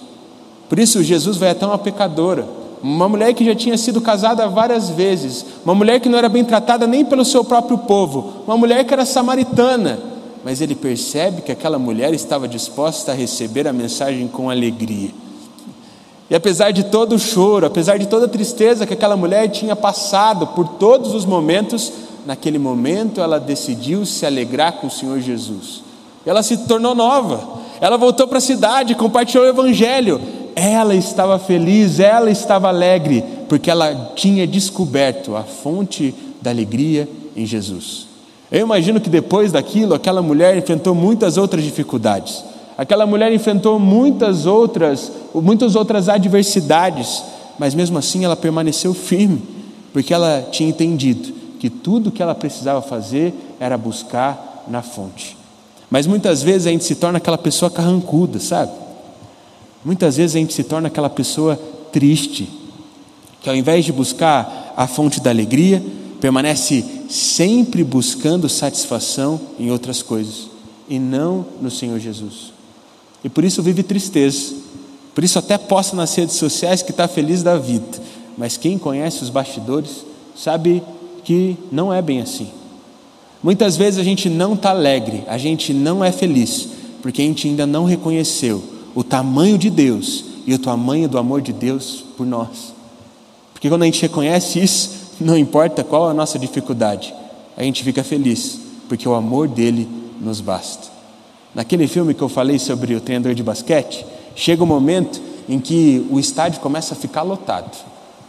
Por 0.68 0.76
isso, 0.76 1.00
Jesus 1.04 1.36
vai 1.36 1.50
até 1.50 1.64
uma 1.64 1.78
pecadora, 1.78 2.48
uma 2.82 3.08
mulher 3.08 3.32
que 3.32 3.44
já 3.44 3.54
tinha 3.54 3.78
sido 3.78 4.00
casada 4.00 4.48
várias 4.48 4.90
vezes, 4.90 5.46
uma 5.64 5.76
mulher 5.76 6.00
que 6.00 6.08
não 6.08 6.18
era 6.18 6.28
bem 6.28 6.42
tratada 6.42 6.84
nem 6.84 7.04
pelo 7.04 7.24
seu 7.24 7.44
próprio 7.44 7.78
povo, 7.78 8.42
uma 8.44 8.56
mulher 8.56 8.84
que 8.84 8.92
era 8.92 9.06
samaritana, 9.06 10.00
mas 10.44 10.60
ele 10.60 10.74
percebe 10.74 11.42
que 11.42 11.52
aquela 11.52 11.78
mulher 11.78 12.12
estava 12.12 12.48
disposta 12.48 13.12
a 13.12 13.14
receber 13.14 13.68
a 13.68 13.72
mensagem 13.72 14.26
com 14.26 14.50
alegria. 14.50 15.27
E 16.30 16.34
apesar 16.34 16.72
de 16.72 16.84
todo 16.84 17.14
o 17.14 17.18
choro, 17.18 17.66
apesar 17.66 17.98
de 17.98 18.06
toda 18.06 18.26
a 18.26 18.28
tristeza 18.28 18.86
que 18.86 18.92
aquela 18.92 19.16
mulher 19.16 19.48
tinha 19.48 19.74
passado 19.74 20.46
por 20.48 20.68
todos 20.68 21.14
os 21.14 21.24
momentos, 21.24 21.90
naquele 22.26 22.58
momento 22.58 23.20
ela 23.20 23.40
decidiu 23.40 24.04
se 24.04 24.26
alegrar 24.26 24.72
com 24.74 24.88
o 24.88 24.90
Senhor 24.90 25.18
Jesus. 25.20 25.82
Ela 26.26 26.42
se 26.42 26.58
tornou 26.66 26.94
nova. 26.94 27.58
Ela 27.80 27.96
voltou 27.96 28.28
para 28.28 28.38
a 28.38 28.42
cidade, 28.42 28.94
compartilhou 28.94 29.46
o 29.46 29.48
evangelho. 29.48 30.20
Ela 30.54 30.94
estava 30.94 31.38
feliz, 31.38 32.00
ela 32.00 32.30
estava 32.30 32.68
alegre, 32.68 33.24
porque 33.48 33.70
ela 33.70 34.12
tinha 34.14 34.46
descoberto 34.46 35.34
a 35.34 35.42
fonte 35.44 36.14
da 36.42 36.50
alegria 36.50 37.08
em 37.34 37.46
Jesus. 37.46 38.06
Eu 38.50 38.60
imagino 38.60 39.00
que 39.00 39.08
depois 39.08 39.52
daquilo, 39.52 39.94
aquela 39.94 40.20
mulher 40.20 40.56
enfrentou 40.56 40.94
muitas 40.94 41.38
outras 41.38 41.62
dificuldades. 41.62 42.44
Aquela 42.78 43.04
mulher 43.04 43.32
enfrentou 43.32 43.76
muitas 43.80 44.46
outras, 44.46 45.10
muitas 45.34 45.74
outras 45.74 46.08
adversidades, 46.08 47.24
mas 47.58 47.74
mesmo 47.74 47.98
assim 47.98 48.24
ela 48.24 48.36
permaneceu 48.36 48.94
firme, 48.94 49.42
porque 49.92 50.14
ela 50.14 50.46
tinha 50.52 50.68
entendido 50.68 51.32
que 51.58 51.68
tudo 51.68 52.12
que 52.12 52.22
ela 52.22 52.36
precisava 52.36 52.80
fazer 52.80 53.34
era 53.58 53.76
buscar 53.76 54.64
na 54.68 54.80
fonte. 54.80 55.36
Mas 55.90 56.06
muitas 56.06 56.40
vezes 56.40 56.68
a 56.68 56.70
gente 56.70 56.84
se 56.84 56.94
torna 56.94 57.18
aquela 57.18 57.36
pessoa 57.36 57.68
carrancuda, 57.68 58.38
sabe? 58.38 58.70
Muitas 59.84 60.16
vezes 60.16 60.36
a 60.36 60.38
gente 60.38 60.54
se 60.54 60.62
torna 60.62 60.86
aquela 60.86 61.10
pessoa 61.10 61.58
triste, 61.90 62.48
que 63.40 63.50
ao 63.50 63.56
invés 63.56 63.84
de 63.84 63.92
buscar 63.92 64.72
a 64.76 64.86
fonte 64.86 65.20
da 65.20 65.30
alegria, 65.30 65.82
permanece 66.20 66.84
sempre 67.08 67.82
buscando 67.82 68.48
satisfação 68.48 69.40
em 69.58 69.68
outras 69.72 70.00
coisas 70.00 70.48
e 70.88 71.00
não 71.00 71.44
no 71.60 71.72
Senhor 71.72 71.98
Jesus. 71.98 72.57
E 73.22 73.28
por 73.28 73.44
isso 73.44 73.62
vive 73.62 73.82
tristeza. 73.82 74.54
Por 75.14 75.24
isso 75.24 75.38
até 75.38 75.58
posta 75.58 75.96
nas 75.96 76.14
redes 76.14 76.36
sociais 76.36 76.82
que 76.82 76.90
está 76.90 77.08
feliz 77.08 77.42
da 77.42 77.56
vida. 77.56 77.98
Mas 78.36 78.56
quem 78.56 78.78
conhece 78.78 79.22
os 79.22 79.30
bastidores 79.30 80.04
sabe 80.36 80.82
que 81.24 81.56
não 81.72 81.92
é 81.92 82.00
bem 82.00 82.20
assim. 82.20 82.48
Muitas 83.42 83.76
vezes 83.76 83.98
a 84.00 84.04
gente 84.04 84.28
não 84.28 84.54
está 84.54 84.70
alegre, 84.70 85.24
a 85.26 85.38
gente 85.38 85.72
não 85.72 86.04
é 86.04 86.10
feliz, 86.10 86.68
porque 87.02 87.22
a 87.22 87.24
gente 87.24 87.48
ainda 87.48 87.66
não 87.66 87.84
reconheceu 87.84 88.62
o 88.94 89.04
tamanho 89.04 89.56
de 89.56 89.70
Deus 89.70 90.24
e 90.46 90.54
o 90.54 90.58
tamanho 90.58 91.08
do 91.08 91.18
amor 91.18 91.40
de 91.40 91.52
Deus 91.52 92.04
por 92.16 92.26
nós. 92.26 92.72
Porque 93.52 93.68
quando 93.68 93.82
a 93.82 93.86
gente 93.86 94.02
reconhece 94.02 94.58
isso, 94.58 94.90
não 95.20 95.36
importa 95.36 95.84
qual 95.84 96.08
a 96.08 96.14
nossa 96.14 96.38
dificuldade, 96.38 97.14
a 97.56 97.62
gente 97.62 97.84
fica 97.84 98.02
feliz, 98.02 98.58
porque 98.88 99.08
o 99.08 99.14
amor 99.14 99.48
dele 99.48 99.88
nos 100.20 100.40
basta. 100.40 100.97
Naquele 101.58 101.88
filme 101.88 102.14
que 102.14 102.22
eu 102.22 102.28
falei 102.28 102.56
sobre 102.56 102.94
o 102.94 103.00
treinador 103.00 103.34
de 103.34 103.42
basquete, 103.42 104.06
chega 104.36 104.62
um 104.62 104.66
momento 104.66 105.20
em 105.48 105.58
que 105.58 106.06
o 106.08 106.20
estádio 106.20 106.60
começa 106.60 106.94
a 106.94 106.96
ficar 106.96 107.22
lotado. 107.22 107.76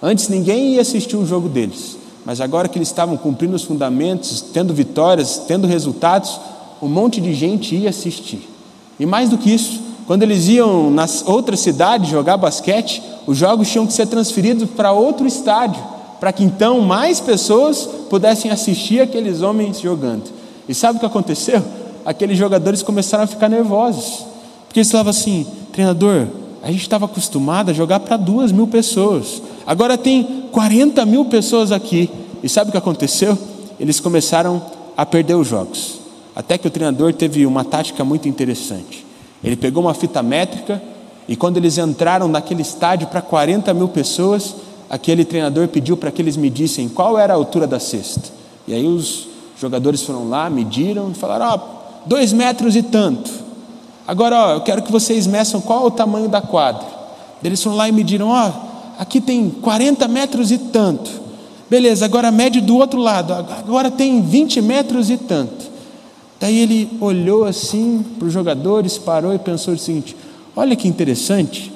Antes 0.02 0.30
ninguém 0.30 0.74
ia 0.74 0.82
assistir 0.82 1.16
o 1.16 1.28
jogo 1.28 1.48
deles, 1.48 1.96
mas 2.26 2.42
agora 2.42 2.68
que 2.68 2.80
eles 2.80 2.88
estavam 2.88 3.16
cumprindo 3.16 3.56
os 3.56 3.62
fundamentos, 3.62 4.42
tendo 4.52 4.74
vitórias, 4.74 5.44
tendo 5.48 5.68
resultados, 5.68 6.40
um 6.82 6.88
monte 6.88 7.22
de 7.22 7.36
gente 7.36 7.76
ia 7.76 7.92
assistir. 7.92 8.50
E 9.00 9.06
mais 9.06 9.30
do 9.30 9.38
que 9.38 9.54
isso, 9.54 9.80
quando 10.08 10.24
eles 10.24 10.48
iam 10.48 10.90
nas 10.90 11.24
outras 11.28 11.60
cidades 11.60 12.10
jogar 12.10 12.36
basquete, 12.36 13.00
os 13.28 13.38
jogos 13.38 13.70
tinham 13.70 13.86
que 13.86 13.94
ser 13.94 14.08
transferidos 14.08 14.68
para 14.72 14.92
outro 14.92 15.28
estádio, 15.28 15.84
para 16.20 16.34
que 16.34 16.44
então 16.44 16.82
mais 16.82 17.20
pessoas 17.20 17.88
pudessem 18.10 18.50
assistir 18.50 19.02
aqueles 19.02 19.44
homens 19.44 19.80
jogando. 19.80 20.24
E 20.68 20.74
sabe 20.74 20.98
o 20.98 21.00
que 21.00 21.06
aconteceu? 21.06 21.64
Aqueles 22.10 22.40
jogadores 22.40 22.82
começaram 22.82 23.26
a 23.26 23.28
ficar 23.28 23.48
nervosos, 23.48 24.26
porque 24.66 24.80
eles 24.80 24.92
falavam 24.92 25.12
assim: 25.12 25.46
treinador, 25.72 26.26
a 26.64 26.72
gente 26.72 26.82
estava 26.82 27.06
acostumado 27.06 27.70
a 27.70 27.74
jogar 27.74 28.00
para 28.00 28.18
duas 28.18 28.52
mil 28.52 28.66
pessoas, 28.66 29.40
agora 29.64 29.96
tem 29.96 30.48
40 30.52 31.06
mil 31.06 31.26
pessoas 31.26 31.72
aqui. 31.72 32.10
E 32.42 32.50
sabe 32.50 32.70
o 32.70 32.72
que 32.72 32.80
aconteceu? 32.80 33.38
Eles 33.80 34.00
começaram 34.00 34.60
a 34.98 35.06
perder 35.06 35.36
os 35.36 35.48
jogos. 35.48 36.00
Até 36.36 36.58
que 36.58 36.66
o 36.68 36.72
treinador 36.72 37.14
teve 37.14 37.46
uma 37.46 37.64
tática 37.64 38.04
muito 38.04 38.28
interessante. 38.28 39.06
Ele 39.44 39.56
pegou 39.56 39.84
uma 39.84 39.94
fita 39.94 40.24
métrica 40.24 40.82
e 41.28 41.36
quando 41.36 41.58
eles 41.58 41.78
entraram 41.78 42.28
naquele 42.28 42.64
estádio 42.64 43.06
para 43.06 43.22
40 43.22 43.72
mil 43.76 43.88
pessoas, 43.88 44.56
aquele 44.90 45.24
treinador 45.24 45.68
pediu 45.68 45.96
para 45.96 46.10
que 46.10 46.24
eles 46.24 46.36
medissem 46.36 46.90
qual 46.90 47.20
era 47.20 47.34
a 47.34 47.36
altura 47.36 47.68
da 47.68 47.80
cesta. 47.80 48.32
E 48.68 48.74
aí 48.74 48.88
os 48.88 49.28
jogadores 49.62 50.02
foram 50.02 50.28
lá, 50.28 50.50
mediram 50.50 51.12
e 51.12 51.14
falaram: 51.14 51.54
oh, 51.54 51.79
dois 52.06 52.34
metros 52.34 52.76
e 52.76 52.84
tanto. 52.84 53.32
Agora, 54.08 54.36
ó, 54.36 54.54
eu 54.54 54.62
quero 54.62 54.82
que 54.82 54.92
vocês 54.92 55.28
meçam 55.28 55.62
qual 55.62 55.84
é 55.84 55.88
o 55.88 55.92
tamanho 55.92 56.28
da 56.28 56.42
quadra. 56.42 56.86
Eles 57.44 57.62
foram 57.62 57.78
lá 57.78 57.88
e 57.88 57.92
mediram: 57.92 58.30
ó, 58.30 58.52
aqui 58.98 59.22
tem 59.22 59.50
40 59.50 60.08
metros 60.08 60.52
e 60.52 60.58
tanto. 60.58 61.12
Beleza, 61.70 62.06
agora 62.06 62.32
mede 62.32 62.60
do 62.60 62.78
outro 62.78 63.00
lado, 63.00 63.32
agora 63.32 63.92
tem 63.92 64.22
20 64.22 64.62
metros 64.62 65.10
e 65.12 65.18
tanto. 65.18 65.70
Daí 66.40 66.58
ele 66.58 66.90
olhou 67.00 67.46
assim 67.46 68.04
para 68.18 68.28
os 68.28 68.34
jogadores, 68.34 68.98
parou 68.98 69.34
e 69.34 69.40
pensou 69.40 69.76
o 69.76 69.78
seguinte: 69.78 70.16
olha 70.56 70.76
que 70.76 70.88
interessante, 70.88 71.72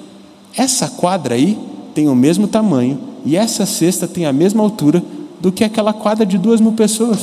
essa 0.55 0.88
quadra 0.88 1.36
aí 1.36 1.57
tem 1.93 2.09
o 2.09 2.15
mesmo 2.15 2.47
tamanho 2.47 2.99
e 3.25 3.36
essa 3.36 3.65
cesta 3.65 4.07
tem 4.07 4.25
a 4.25 4.33
mesma 4.33 4.63
altura 4.63 5.03
do 5.39 5.51
que 5.51 5.63
aquela 5.63 5.93
quadra 5.93 6.25
de 6.25 6.38
duas 6.38 6.59
mil 6.59 6.71
pessoas. 6.71 7.19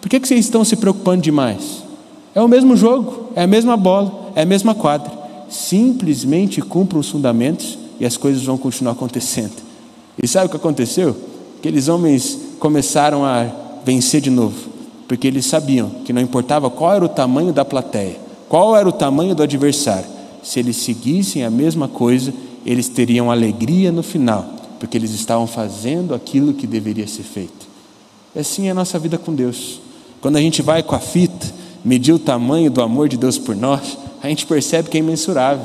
Por 0.00 0.10
que, 0.10 0.20
que 0.20 0.28
vocês 0.28 0.44
estão 0.44 0.64
se 0.64 0.76
preocupando 0.76 1.22
demais? 1.22 1.85
É 2.36 2.40
o 2.42 2.46
mesmo 2.46 2.76
jogo, 2.76 3.30
é 3.34 3.44
a 3.44 3.46
mesma 3.46 3.78
bola, 3.78 4.30
é 4.34 4.42
a 4.42 4.44
mesma 4.44 4.74
quadra. 4.74 5.10
Simplesmente 5.48 6.60
cumpram 6.60 7.00
os 7.00 7.08
fundamentos 7.08 7.78
e 7.98 8.04
as 8.04 8.18
coisas 8.18 8.44
vão 8.44 8.58
continuar 8.58 8.92
acontecendo. 8.92 9.54
E 10.22 10.28
sabe 10.28 10.44
o 10.44 10.50
que 10.50 10.56
aconteceu? 10.56 11.16
Aqueles 11.58 11.88
homens 11.88 12.38
começaram 12.60 13.24
a 13.24 13.50
vencer 13.86 14.20
de 14.20 14.28
novo, 14.28 14.68
porque 15.08 15.26
eles 15.26 15.46
sabiam 15.46 15.88
que 16.04 16.12
não 16.12 16.20
importava 16.20 16.68
qual 16.68 16.92
era 16.92 17.06
o 17.06 17.08
tamanho 17.08 17.54
da 17.54 17.64
plateia, 17.64 18.20
qual 18.50 18.76
era 18.76 18.86
o 18.86 18.92
tamanho 18.92 19.34
do 19.34 19.42
adversário, 19.42 20.04
se 20.42 20.60
eles 20.60 20.76
seguissem 20.76 21.42
a 21.42 21.48
mesma 21.48 21.88
coisa, 21.88 22.34
eles 22.66 22.86
teriam 22.86 23.30
alegria 23.30 23.90
no 23.90 24.02
final, 24.02 24.44
porque 24.78 24.98
eles 24.98 25.12
estavam 25.12 25.46
fazendo 25.46 26.14
aquilo 26.14 26.52
que 26.52 26.66
deveria 26.66 27.08
ser 27.08 27.22
feito. 27.22 27.66
E 28.34 28.40
assim 28.40 28.68
é 28.68 28.72
a 28.72 28.74
nossa 28.74 28.98
vida 28.98 29.16
com 29.16 29.34
Deus. 29.34 29.80
Quando 30.20 30.36
a 30.36 30.40
gente 30.40 30.60
vai 30.60 30.82
com 30.82 30.94
a 30.94 30.98
fita, 30.98 31.25
medir 31.86 32.12
o 32.12 32.18
tamanho 32.18 32.68
do 32.68 32.82
amor 32.82 33.08
de 33.08 33.16
Deus 33.16 33.38
por 33.38 33.54
nós, 33.54 33.96
a 34.20 34.28
gente 34.28 34.44
percebe 34.44 34.90
que 34.90 34.96
é 34.96 35.00
imensurável. 35.00 35.64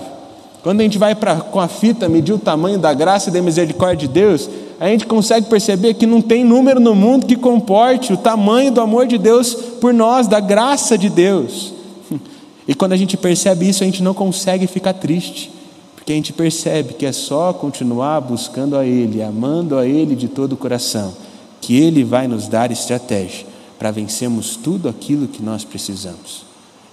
Quando 0.61 0.81
a 0.81 0.83
gente 0.83 0.99
vai 0.99 1.15
pra, 1.15 1.37
com 1.37 1.59
a 1.59 1.67
fita 1.67 2.07
medir 2.07 2.31
o 2.31 2.37
tamanho 2.37 2.77
da 2.77 2.93
graça 2.93 3.31
e 3.31 3.33
da 3.33 3.41
misericórdia 3.41 4.07
de 4.07 4.13
Deus, 4.13 4.47
a 4.79 4.87
gente 4.87 5.07
consegue 5.07 5.47
perceber 5.47 5.95
que 5.95 6.05
não 6.05 6.21
tem 6.21 6.45
número 6.45 6.79
no 6.79 6.93
mundo 6.93 7.25
que 7.25 7.35
comporte 7.35 8.13
o 8.13 8.17
tamanho 8.17 8.71
do 8.71 8.79
amor 8.79 9.07
de 9.07 9.17
Deus 9.17 9.55
por 9.81 9.91
nós, 9.95 10.27
da 10.27 10.39
graça 10.39 10.95
de 10.95 11.09
Deus. 11.09 11.73
E 12.67 12.75
quando 12.75 12.93
a 12.93 12.97
gente 12.97 13.17
percebe 13.17 13.67
isso, 13.67 13.81
a 13.83 13.87
gente 13.87 14.03
não 14.03 14.13
consegue 14.13 14.67
ficar 14.67 14.93
triste, 14.93 15.51
porque 15.95 16.13
a 16.13 16.15
gente 16.15 16.31
percebe 16.31 16.93
que 16.93 17.07
é 17.07 17.11
só 17.11 17.51
continuar 17.51 18.21
buscando 18.21 18.77
a 18.77 18.85
Ele, 18.85 19.21
amando 19.21 19.75
a 19.79 19.85
Ele 19.85 20.15
de 20.15 20.27
todo 20.27 20.53
o 20.53 20.57
coração, 20.57 21.11
que 21.59 21.75
Ele 21.75 22.03
vai 22.03 22.27
nos 22.27 22.47
dar 22.47 22.71
estratégia 22.71 23.50
para 23.81 23.89
vencermos 23.89 24.55
tudo 24.55 24.87
aquilo 24.87 25.27
que 25.27 25.41
nós 25.41 25.63
precisamos. 25.63 26.43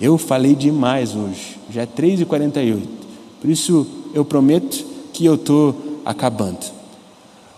Eu 0.00 0.16
falei 0.16 0.54
demais 0.54 1.14
hoje, 1.14 1.58
já 1.70 1.82
é 1.82 1.86
3h48, 1.86 2.80
por 3.42 3.50
isso 3.50 3.86
eu 4.14 4.24
prometo 4.24 4.86
que 5.12 5.26
eu 5.26 5.34
estou 5.34 6.00
acabando. 6.02 6.64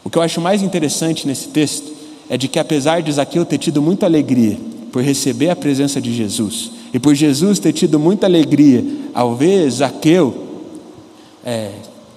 O 0.03 0.11
que 0.11 0.19
eu 0.19 0.23
acho 0.23 0.41
mais 0.41 0.63
interessante 0.63 1.29
nesse 1.29 1.47
texto 1.47 1.93
é 2.29 2.37
de 2.37 2.49
que, 2.49 2.59
apesar 2.59 3.03
de 3.03 3.13
Zaqueu 3.13 3.45
ter 3.45 3.59
tido 3.59 3.81
muita 3.81 4.05
alegria 4.05 4.59
por 4.91 5.01
receber 5.01 5.51
a 5.51 5.55
presença 5.55 6.01
de 6.01 6.13
Jesus, 6.13 6.73
e 6.93 6.99
por 6.99 7.15
Jesus 7.15 7.61
ter 7.61 7.73
tido 7.73 8.01
muita 8.01 8.27
alegria 8.27 8.85
ao 9.15 9.37
ver 9.37 9.71
Zaqueu 9.71 10.45
é, 11.45 11.71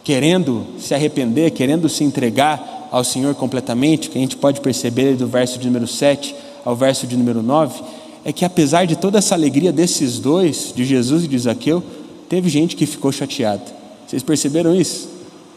querendo 0.04 0.66
se 0.80 0.96
arrepender, 0.96 1.52
querendo 1.52 1.88
se 1.88 2.04
entregar 2.04 2.90
ao 2.92 3.04
Senhor 3.04 3.36
completamente, 3.36 4.10
que 4.10 4.18
a 4.18 4.22
gente 4.22 4.36
pode 4.36 4.62
perceber 4.62 5.16
do 5.16 5.28
verso 5.28 5.60
de 5.60 5.68
número 5.68 5.86
7 5.86 6.43
ao 6.66 6.76
verso 6.76 7.06
de 7.06 7.18
número 7.18 7.42
9, 7.42 7.82
é 8.26 8.32
que 8.32 8.46
apesar 8.46 8.86
de 8.86 8.96
toda 8.96 9.18
essa 9.18 9.36
alegria 9.36 9.72
desses 9.72 10.20
dois, 10.20 10.74
de 10.76 10.86
Jesus 10.86 11.26
e 11.26 11.28
de 11.28 11.38
Zaqueu, 11.38 11.84
teve 12.30 12.50
gente 12.50 12.76
que 12.76 12.86
ficou 12.86 13.12
chateada. 13.12 13.64
Vocês 14.08 14.24
perceberam 14.24 14.74
isso? 14.76 15.10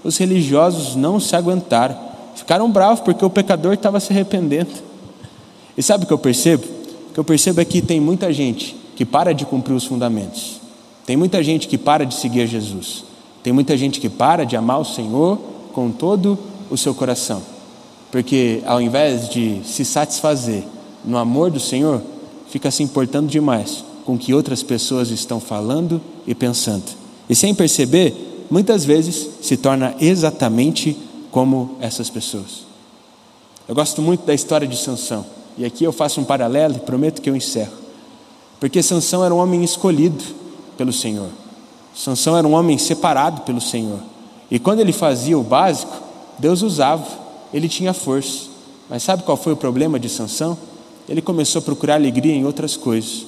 Os 0.03 0.17
religiosos 0.19 0.97
não 0.97 1.21
se 1.21 1.35
aguentaram, 1.37 1.97
ficaram 2.35 2.71
bravos 2.71 3.01
porque 3.01 3.25
o 3.25 3.31
pecador 3.31 3.75
estava 3.75 4.01
se 4.01 4.13
arrependendo. 4.13 4.71
E 5.77 5.83
sabe 5.83 6.05
o 6.05 6.07
que 6.07 6.13
eu 6.13 6.19
percebo? 6.19 6.65
O 7.11 7.15
que 7.15 7.21
eu 7.21 7.25
percebo 7.25 7.61
é 7.61 7.65
que 7.65 7.81
tem 7.81 8.01
muita 8.01 8.33
gente 8.33 8.77
que 8.97 9.05
para 9.05 9.33
de 9.33 9.45
cumprir 9.45 9.75
os 9.75 9.85
fundamentos, 9.85 10.61
tem 11.05 11.17
muita 11.17 11.43
gente 11.43 11.69
que 11.69 11.77
para 11.77 12.05
de 12.05 12.15
seguir 12.15 12.43
a 12.43 12.47
Jesus, 12.47 13.05
tem 13.43 13.53
muita 13.53 13.77
gente 13.77 14.01
que 14.01 14.09
para 14.09 14.45
de 14.45 14.57
amar 14.57 14.81
o 14.81 14.85
Senhor 14.85 15.39
com 15.73 15.91
todo 15.91 16.39
o 16.71 16.77
seu 16.77 16.95
coração, 16.95 17.43
porque 18.11 18.63
ao 18.65 18.81
invés 18.81 19.29
de 19.29 19.61
se 19.65 19.85
satisfazer 19.85 20.65
no 21.07 21.17
amor 21.17 21.51
do 21.51 21.61
Senhor, 21.61 22.03
fica 22.49 22.71
se 22.71 22.83
importando 22.83 23.29
demais 23.29 23.85
com 24.05 24.15
o 24.15 24.19
que 24.19 24.35
outras 24.35 24.63
pessoas 24.63 25.11
estão 25.11 25.41
falando 25.41 26.01
e 26.27 26.35
pensando. 26.35 26.85
E 27.29 27.35
sem 27.35 27.55
perceber, 27.55 28.47
muitas 28.51 28.85
vezes 28.85 29.29
se 29.41 29.57
torna 29.57 29.95
exatamente 30.01 30.97
como 31.31 31.77
essas 31.81 32.09
pessoas. 32.09 32.67
Eu 33.69 33.75
gosto 33.75 34.01
muito 34.01 34.25
da 34.25 34.33
história 34.33 34.67
de 34.67 34.77
Sansão, 34.77 35.27
e 35.59 35.65
aqui 35.65 35.83
eu 35.83 35.93
faço 35.93 36.21
um 36.21 36.25
paralelo 36.25 36.77
e 36.77 36.81
prometo 36.81 37.21
que 37.21 37.29
eu 37.29 37.37
encerro. 37.37 37.73
Porque 38.61 38.83
Sansão 38.83 39.25
era 39.25 39.35
um 39.35 39.39
homem 39.39 39.65
escolhido 39.65 40.23
pelo 40.77 40.93
Senhor. 40.93 41.29
Sansão 41.95 42.37
era 42.37 42.47
um 42.47 42.53
homem 42.53 42.79
separado 42.79 43.43
pelo 43.43 43.61
Senhor. 43.61 43.99
E 44.51 44.59
quando 44.59 44.81
ele 44.81 44.93
fazia 44.93 45.37
o 45.37 45.43
básico, 45.43 45.97
Deus 46.39 46.63
usava, 46.63 47.07
ele 47.53 47.69
tinha 47.69 47.93
força. 47.93 48.49
Mas 48.89 49.03
sabe 49.03 49.25
qual 49.25 49.37
foi 49.37 49.53
o 49.53 49.57
problema 49.57 49.99
de 49.99 50.09
Sansão? 50.09 50.57
Ele 51.09 51.23
começou 51.23 51.61
a 51.61 51.63
procurar 51.63 51.95
alegria 51.95 52.35
em 52.35 52.45
outras 52.45 52.77
coisas. 52.77 53.27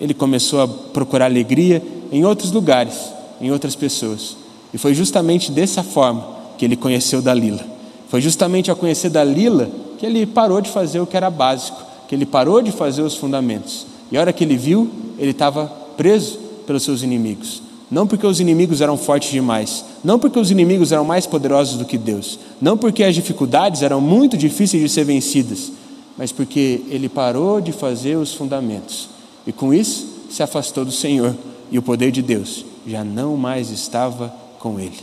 Ele 0.00 0.14
começou 0.14 0.60
a 0.60 0.68
procurar 0.68 1.26
alegria 1.26 1.82
em 2.10 2.24
outros 2.24 2.50
lugares, 2.50 2.94
em 3.40 3.50
outras 3.50 3.76
pessoas. 3.76 4.36
E 4.74 4.78
foi 4.78 4.94
justamente 4.94 5.52
dessa 5.52 5.82
forma 5.82 6.26
que 6.58 6.64
ele 6.64 6.76
conheceu 6.76 7.22
Dalila. 7.22 7.64
Foi 8.08 8.20
justamente 8.20 8.70
ao 8.70 8.76
conhecer 8.76 9.10
Dalila 9.10 9.70
que 9.98 10.06
ele 10.06 10.26
parou 10.26 10.60
de 10.60 10.70
fazer 10.70 11.00
o 11.00 11.06
que 11.06 11.16
era 11.16 11.30
básico, 11.30 11.80
que 12.08 12.14
ele 12.14 12.26
parou 12.26 12.60
de 12.60 12.72
fazer 12.72 13.02
os 13.02 13.16
fundamentos. 13.16 13.86
E 14.10 14.16
a 14.16 14.20
hora 14.20 14.32
que 14.32 14.42
ele 14.42 14.56
viu, 14.56 14.90
ele 15.18 15.30
estava 15.30 15.66
preso 15.96 16.38
pelos 16.66 16.82
seus 16.82 17.02
inimigos. 17.02 17.62
Não 17.90 18.06
porque 18.06 18.26
os 18.26 18.40
inimigos 18.40 18.80
eram 18.80 18.96
fortes 18.96 19.30
demais, 19.30 19.84
não 20.02 20.18
porque 20.18 20.38
os 20.38 20.50
inimigos 20.50 20.92
eram 20.92 21.04
mais 21.04 21.26
poderosos 21.26 21.76
do 21.76 21.84
que 21.84 21.98
Deus, 21.98 22.38
não 22.60 22.76
porque 22.76 23.04
as 23.04 23.14
dificuldades 23.14 23.82
eram 23.82 24.00
muito 24.00 24.36
difíceis 24.36 24.82
de 24.82 24.88
ser 24.88 25.04
vencidas, 25.04 25.70
mas 26.16 26.32
porque 26.32 26.82
ele 26.88 27.08
parou 27.08 27.60
de 27.60 27.72
fazer 27.72 28.16
os 28.16 28.34
fundamentos 28.34 29.08
e 29.46 29.52
com 29.52 29.72
isso 29.72 30.06
se 30.30 30.42
afastou 30.42 30.84
do 30.84 30.92
Senhor 30.92 31.34
e 31.70 31.78
o 31.78 31.82
poder 31.82 32.10
de 32.10 32.22
Deus 32.22 32.64
já 32.86 33.04
não 33.04 33.36
mais 33.36 33.70
estava 33.70 34.34
com 34.58 34.78
ele. 34.78 34.98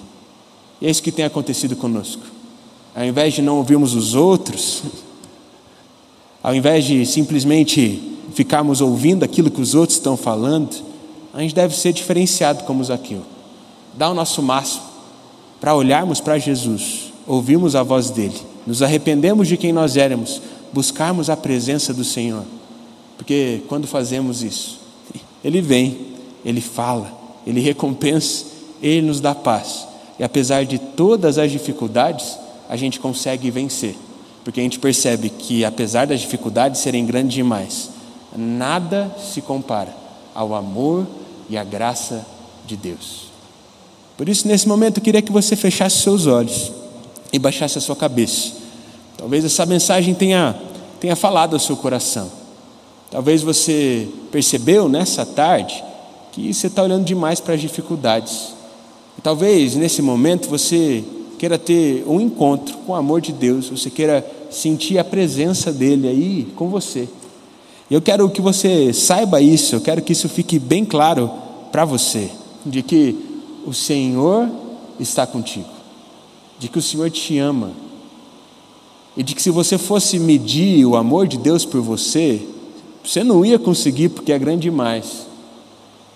E 0.81 0.87
é 0.87 0.89
isso 0.89 1.03
que 1.03 1.11
tem 1.11 1.25
acontecido 1.25 1.75
conosco. 1.75 2.23
Ao 2.95 3.03
invés 3.03 3.33
de 3.33 3.41
não 3.41 3.57
ouvirmos 3.57 3.95
os 3.95 4.15
outros, 4.15 4.83
ao 6.41 6.55
invés 6.55 6.85
de 6.85 7.05
simplesmente 7.05 8.01
ficarmos 8.33 8.81
ouvindo 8.81 9.23
aquilo 9.23 9.51
que 9.51 9.61
os 9.61 9.75
outros 9.75 9.97
estão 9.97 10.15
falando, 10.15 10.75
a 11.33 11.41
gente 11.41 11.55
deve 11.55 11.75
ser 11.75 11.93
diferenciado 11.93 12.63
como 12.63 12.83
Zaqueu. 12.83 13.21
Dar 13.97 14.09
o 14.09 14.13
nosso 14.13 14.41
máximo 14.41 14.83
para 15.59 15.75
olharmos 15.75 16.21
para 16.21 16.39
Jesus, 16.39 17.11
ouvirmos 17.27 17.75
a 17.75 17.83
voz 17.83 18.09
dele, 18.09 18.39
nos 18.65 18.81
arrependemos 18.81 19.47
de 19.47 19.57
quem 19.57 19.73
nós 19.73 19.97
éramos, 19.97 20.41
buscarmos 20.71 21.29
a 21.29 21.37
presença 21.37 21.93
do 21.93 22.03
Senhor. 22.03 22.43
Porque 23.17 23.61
quando 23.67 23.87
fazemos 23.87 24.43
isso, 24.43 24.79
Ele 25.43 25.61
vem, 25.61 25.97
Ele 26.45 26.61
fala, 26.61 27.11
Ele 27.45 27.59
recompensa, 27.59 28.45
Ele 28.81 29.07
nos 29.07 29.19
dá 29.19 29.35
paz. 29.35 29.87
E 30.17 30.23
apesar 30.23 30.65
de 30.65 30.77
todas 30.77 31.37
as 31.37 31.51
dificuldades, 31.51 32.37
a 32.69 32.75
gente 32.75 32.99
consegue 32.99 33.49
vencer. 33.49 33.95
Porque 34.43 34.59
a 34.59 34.63
gente 34.63 34.79
percebe 34.79 35.29
que, 35.29 35.65
apesar 35.65 36.07
das 36.07 36.21
dificuldades 36.21 36.81
serem 36.81 37.05
grandes 37.05 37.33
demais, 37.33 37.89
nada 38.35 39.13
se 39.19 39.41
compara 39.41 39.93
ao 40.33 40.53
amor 40.53 41.05
e 41.49 41.57
à 41.57 41.63
graça 41.63 42.25
de 42.65 42.77
Deus. 42.77 43.29
Por 44.17 44.29
isso, 44.29 44.47
nesse 44.47 44.67
momento, 44.67 44.97
eu 44.97 45.03
queria 45.03 45.21
que 45.21 45.31
você 45.31 45.55
fechasse 45.55 45.97
seus 45.97 46.27
olhos 46.27 46.71
e 47.31 47.39
baixasse 47.39 47.77
a 47.77 47.81
sua 47.81 47.95
cabeça. 47.95 48.53
Talvez 49.19 49.43
essa 49.43 49.65
mensagem 49.65 50.13
tenha, 50.13 50.55
tenha 50.97 51.13
falado 51.13 51.53
ao 51.53 51.59
seu 51.59 51.75
coração. 51.75 52.31
Talvez 53.11 53.43
você 53.43 54.07
percebeu 54.31 54.87
nessa 54.87 55.25
tarde 55.25 55.83
que 56.31 56.53
você 56.53 56.67
está 56.67 56.81
olhando 56.81 57.03
demais 57.03 57.41
para 57.41 57.53
as 57.53 57.59
dificuldades. 57.59 58.53
E 59.17 59.21
talvez 59.21 59.75
nesse 59.75 60.01
momento 60.01 60.47
você 60.47 61.03
queira 61.37 61.57
ter 61.57 62.05
um 62.07 62.21
encontro 62.21 62.77
com 62.77 62.93
o 62.93 62.95
amor 62.95 63.19
de 63.19 63.33
Deus, 63.33 63.67
você 63.67 63.89
queira 63.89 64.25
sentir 64.49 64.97
a 64.97 65.03
presença 65.03 65.69
dele 65.69 66.07
aí 66.07 66.47
com 66.55 66.69
você. 66.69 67.09
Eu 67.91 68.01
quero 68.01 68.29
que 68.29 68.39
você 68.39 68.93
saiba 68.93 69.41
isso, 69.41 69.75
eu 69.75 69.81
quero 69.81 70.01
que 70.01 70.13
isso 70.13 70.29
fique 70.29 70.57
bem 70.57 70.85
claro 70.85 71.29
para 71.73 71.83
você, 71.83 72.29
de 72.65 72.81
que 72.81 73.17
o 73.65 73.73
Senhor 73.73 74.49
está 74.97 75.27
contigo, 75.27 75.67
de 76.57 76.69
que 76.69 76.79
o 76.79 76.81
Senhor 76.81 77.09
te 77.11 77.37
ama, 77.37 77.71
e 79.19 79.23
de 79.23 79.35
que 79.35 79.41
se 79.41 79.49
você 79.49 79.77
fosse 79.77 80.17
medir 80.17 80.85
o 80.85 80.95
amor 80.95 81.27
de 81.27 81.37
Deus 81.37 81.65
por 81.65 81.81
você, 81.81 82.41
você 83.03 83.21
não 83.21 83.45
ia 83.45 83.59
conseguir 83.59 84.07
porque 84.07 84.31
é 84.31 84.39
grande 84.39 84.61
demais. 84.61 85.27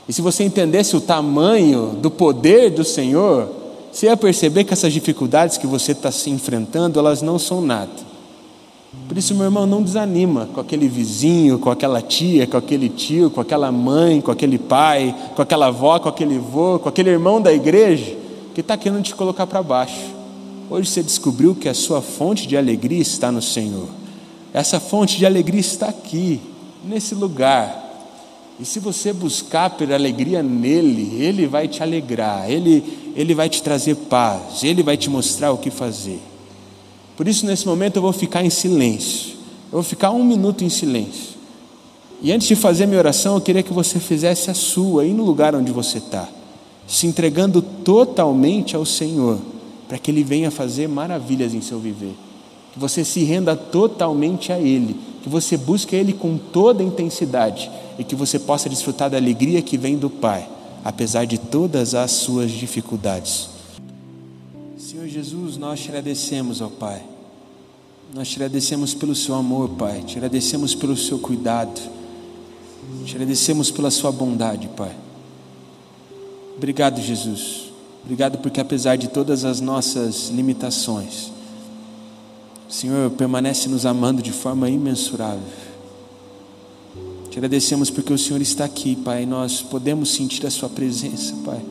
E 0.07 0.13
se 0.13 0.21
você 0.21 0.45
entendesse 0.45 0.95
o 0.95 1.01
tamanho 1.01 1.97
do 2.01 2.09
poder 2.09 2.69
do 2.69 2.85
Senhor, 2.85 3.49
você 3.91 4.05
ia 4.05 4.15
perceber 4.15 4.63
que 4.63 4.71
essas 4.71 4.93
dificuldades 4.93 5.57
que 5.57 5.67
você 5.67 5.91
está 5.91 6.13
se 6.13 6.29
enfrentando, 6.29 6.97
elas 6.97 7.21
não 7.21 7.37
são 7.37 7.59
nada. 7.59 7.91
Por 9.05 9.17
isso, 9.17 9.35
meu 9.35 9.43
irmão, 9.43 9.65
não 9.65 9.83
desanima 9.83 10.47
com 10.53 10.61
aquele 10.61 10.87
vizinho, 10.87 11.59
com 11.59 11.69
aquela 11.69 12.01
tia, 12.01 12.47
com 12.47 12.55
aquele 12.55 12.87
tio, 12.87 13.29
com 13.29 13.41
aquela 13.41 13.69
mãe, 13.69 14.21
com 14.21 14.31
aquele 14.31 14.57
pai, 14.57 15.13
com 15.35 15.41
aquela 15.41 15.65
avó, 15.65 15.99
com 15.99 16.07
aquele 16.07 16.37
avô, 16.37 16.79
com 16.79 16.87
aquele 16.87 17.09
irmão 17.09 17.41
da 17.41 17.51
igreja 17.51 18.15
que 18.55 18.61
está 18.61 18.77
querendo 18.77 19.03
te 19.03 19.13
colocar 19.13 19.45
para 19.45 19.61
baixo. 19.61 20.12
Hoje 20.73 20.89
você 20.89 21.03
descobriu 21.03 21.53
que 21.53 21.69
a 21.69 21.73
sua 21.75 22.01
fonte 22.01 22.47
de 22.47 22.57
alegria 22.57 22.99
está 22.99 23.31
no 23.31 23.43
Senhor. 23.43 23.87
Essa 24.51 24.79
fonte 24.79 25.19
de 25.19 25.23
alegria 25.23 25.59
está 25.59 25.89
aqui, 25.89 26.41
nesse 26.83 27.13
lugar. 27.13 28.09
E 28.59 28.65
se 28.65 28.79
você 28.79 29.13
buscar 29.13 29.69
por 29.69 29.93
alegria 29.93 30.41
nele, 30.41 31.21
ele 31.21 31.45
vai 31.45 31.67
te 31.67 31.83
alegrar, 31.83 32.49
ele, 32.49 33.13
ele 33.15 33.35
vai 33.35 33.49
te 33.49 33.61
trazer 33.61 33.95
paz, 33.95 34.63
ele 34.63 34.81
vai 34.81 34.97
te 34.97 35.11
mostrar 35.11 35.51
o 35.51 35.59
que 35.59 35.69
fazer. 35.69 36.19
Por 37.15 37.27
isso, 37.27 37.45
nesse 37.45 37.67
momento, 37.67 37.97
eu 37.97 38.01
vou 38.01 38.11
ficar 38.11 38.43
em 38.43 38.49
silêncio. 38.49 39.33
Eu 39.65 39.73
vou 39.73 39.83
ficar 39.83 40.09
um 40.09 40.23
minuto 40.23 40.63
em 40.63 40.69
silêncio. 40.69 41.35
E 42.19 42.31
antes 42.31 42.47
de 42.47 42.55
fazer 42.55 42.87
minha 42.87 42.97
oração, 42.97 43.35
eu 43.35 43.41
queria 43.41 43.61
que 43.61 43.71
você 43.71 43.99
fizesse 43.99 44.49
a 44.49 44.55
sua, 44.55 45.03
aí 45.03 45.13
no 45.13 45.23
lugar 45.23 45.53
onde 45.53 45.71
você 45.71 45.99
está, 45.99 46.27
se 46.87 47.05
entregando 47.05 47.61
totalmente 47.61 48.75
ao 48.75 48.83
Senhor, 48.83 49.52
para 49.93 49.99
que 49.99 50.09
Ele 50.09 50.23
venha 50.23 50.49
fazer 50.49 50.87
maravilhas 50.87 51.53
em 51.53 51.61
seu 51.61 51.77
viver. 51.77 52.15
Que 52.71 52.79
você 52.79 53.05
se 53.05 53.23
renda 53.23 53.55
totalmente 53.55 54.51
a 54.51 54.59
Ele, 54.59 54.99
que 55.21 55.29
você 55.29 55.55
busque 55.55 55.95
Ele 55.95 56.13
com 56.13 56.35
toda 56.35 56.81
a 56.81 56.85
intensidade 56.85 57.69
e 57.99 58.03
que 58.03 58.15
você 58.15 58.39
possa 58.39 58.67
desfrutar 58.67 59.11
da 59.11 59.17
alegria 59.17 59.61
que 59.61 59.77
vem 59.77 59.95
do 59.95 60.09
Pai, 60.09 60.49
apesar 60.83 61.25
de 61.25 61.37
todas 61.37 61.93
as 61.93 62.09
suas 62.09 62.49
dificuldades. 62.49 63.49
Senhor 64.79 65.07
Jesus, 65.07 65.57
nós 65.57 65.79
te 65.79 65.89
agradecemos, 65.89 66.59
ó 66.59 66.69
Pai. 66.69 67.03
Nós 68.15 68.27
te 68.29 68.37
agradecemos 68.37 68.95
pelo 68.95 69.13
seu 69.13 69.35
amor, 69.35 69.69
Pai. 69.77 70.01
Te 70.01 70.17
agradecemos 70.17 70.73
pelo 70.73 70.97
seu 70.97 71.19
cuidado. 71.19 71.79
Te 73.05 73.13
agradecemos 73.13 73.69
pela 73.69 73.91
sua 73.91 74.11
bondade, 74.11 74.67
Pai. 74.69 74.95
Obrigado, 76.57 76.99
Jesus. 76.99 77.72
Obrigado 78.03 78.37
porque 78.39 78.59
apesar 78.59 78.97
de 78.97 79.07
todas 79.07 79.45
as 79.45 79.61
nossas 79.61 80.29
limitações, 80.29 81.31
o 82.69 82.73
Senhor 82.73 83.09
permanece 83.11 83.69
nos 83.69 83.85
amando 83.85 84.21
de 84.21 84.31
forma 84.31 84.69
imensurável. 84.69 85.41
Te 87.29 87.39
agradecemos 87.39 87.89
porque 87.89 88.11
o 88.11 88.17
Senhor 88.17 88.41
está 88.41 88.65
aqui, 88.65 88.95
Pai, 88.95 89.25
nós 89.25 89.61
podemos 89.61 90.13
sentir 90.13 90.45
a 90.45 90.51
Sua 90.51 90.69
presença, 90.69 91.33
Pai. 91.45 91.61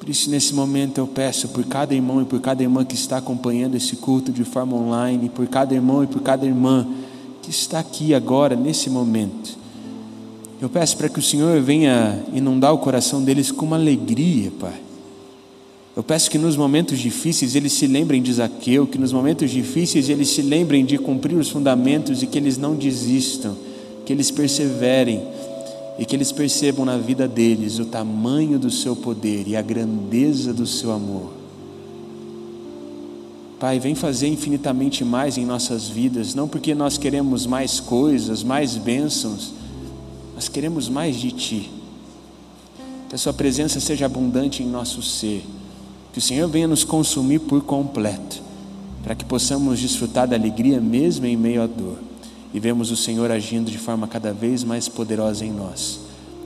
Por 0.00 0.08
isso, 0.08 0.30
nesse 0.30 0.54
momento, 0.54 0.98
eu 0.98 1.06
peço 1.06 1.48
por 1.50 1.64
cada 1.64 1.94
irmão 1.94 2.22
e 2.22 2.24
por 2.24 2.40
cada 2.40 2.62
irmã 2.62 2.84
que 2.84 2.94
está 2.94 3.18
acompanhando 3.18 3.76
esse 3.76 3.94
culto 3.94 4.32
de 4.32 4.42
forma 4.42 4.74
online, 4.74 5.28
por 5.28 5.46
cada 5.46 5.74
irmão 5.74 6.02
e 6.02 6.06
por 6.08 6.22
cada 6.22 6.44
irmã 6.44 6.84
que 7.42 7.50
está 7.50 7.78
aqui 7.78 8.12
agora, 8.12 8.56
nesse 8.56 8.90
momento. 8.90 9.61
Eu 10.62 10.70
peço 10.70 10.96
para 10.96 11.08
que 11.08 11.18
o 11.18 11.22
Senhor 11.22 11.60
venha 11.60 12.22
inundar 12.32 12.72
o 12.72 12.78
coração 12.78 13.20
deles 13.20 13.50
com 13.50 13.66
uma 13.66 13.74
alegria, 13.74 14.52
Pai. 14.60 14.80
Eu 15.96 16.04
peço 16.04 16.30
que 16.30 16.38
nos 16.38 16.56
momentos 16.56 17.00
difíceis 17.00 17.56
eles 17.56 17.72
se 17.72 17.88
lembrem 17.88 18.22
de 18.22 18.32
Zaqueu, 18.32 18.86
que 18.86 18.96
nos 18.96 19.12
momentos 19.12 19.50
difíceis 19.50 20.08
eles 20.08 20.28
se 20.28 20.40
lembrem 20.40 20.84
de 20.84 20.98
cumprir 20.98 21.36
os 21.36 21.48
fundamentos 21.48 22.22
e 22.22 22.28
que 22.28 22.38
eles 22.38 22.58
não 22.58 22.76
desistam 22.76 23.56
que 24.06 24.12
eles 24.12 24.30
perseverem 24.30 25.20
e 25.98 26.06
que 26.06 26.14
eles 26.14 26.30
percebam 26.30 26.84
na 26.84 26.96
vida 26.96 27.26
deles 27.26 27.80
o 27.80 27.84
tamanho 27.84 28.56
do 28.56 28.70
seu 28.70 28.94
poder 28.94 29.48
e 29.48 29.56
a 29.56 29.62
grandeza 29.62 30.54
do 30.54 30.64
seu 30.64 30.92
amor. 30.92 31.32
Pai, 33.58 33.80
vem 33.80 33.96
fazer 33.96 34.28
infinitamente 34.28 35.04
mais 35.04 35.36
em 35.36 35.44
nossas 35.44 35.88
vidas, 35.88 36.36
não 36.36 36.46
porque 36.46 36.72
nós 36.72 36.96
queremos 36.96 37.46
mais 37.46 37.80
coisas, 37.80 38.44
mais 38.44 38.76
bênçãos, 38.76 39.60
nós 40.34 40.48
queremos 40.48 40.88
mais 40.88 41.16
de 41.16 41.30
Ti. 41.32 41.70
Que 43.08 43.14
a 43.14 43.18
Sua 43.18 43.32
presença 43.32 43.80
seja 43.80 44.06
abundante 44.06 44.62
em 44.62 44.66
nosso 44.66 45.02
ser, 45.02 45.44
que 46.12 46.18
o 46.18 46.22
Senhor 46.22 46.48
venha 46.48 46.68
nos 46.68 46.84
consumir 46.84 47.40
por 47.40 47.62
completo, 47.62 48.42
para 49.02 49.14
que 49.14 49.24
possamos 49.24 49.80
desfrutar 49.80 50.26
da 50.26 50.36
alegria 50.36 50.80
mesmo 50.80 51.26
em 51.26 51.36
meio 51.36 51.62
à 51.62 51.66
dor 51.66 51.98
e 52.54 52.60
vemos 52.60 52.90
o 52.90 52.96
Senhor 52.96 53.30
agindo 53.30 53.70
de 53.70 53.78
forma 53.78 54.06
cada 54.06 54.32
vez 54.32 54.62
mais 54.62 54.88
poderosa 54.88 55.44
em 55.44 55.52
nós. 55.52 56.00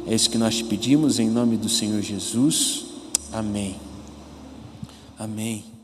É 0.07 0.15
isso 0.15 0.31
que 0.31 0.39
nós 0.39 0.57
te 0.57 0.65
pedimos 0.65 1.19
em 1.19 1.29
nome 1.29 1.57
do 1.57 1.69
Senhor 1.69 2.01
Jesus. 2.01 2.85
Amém. 3.33 3.77
Amém. 5.19 5.76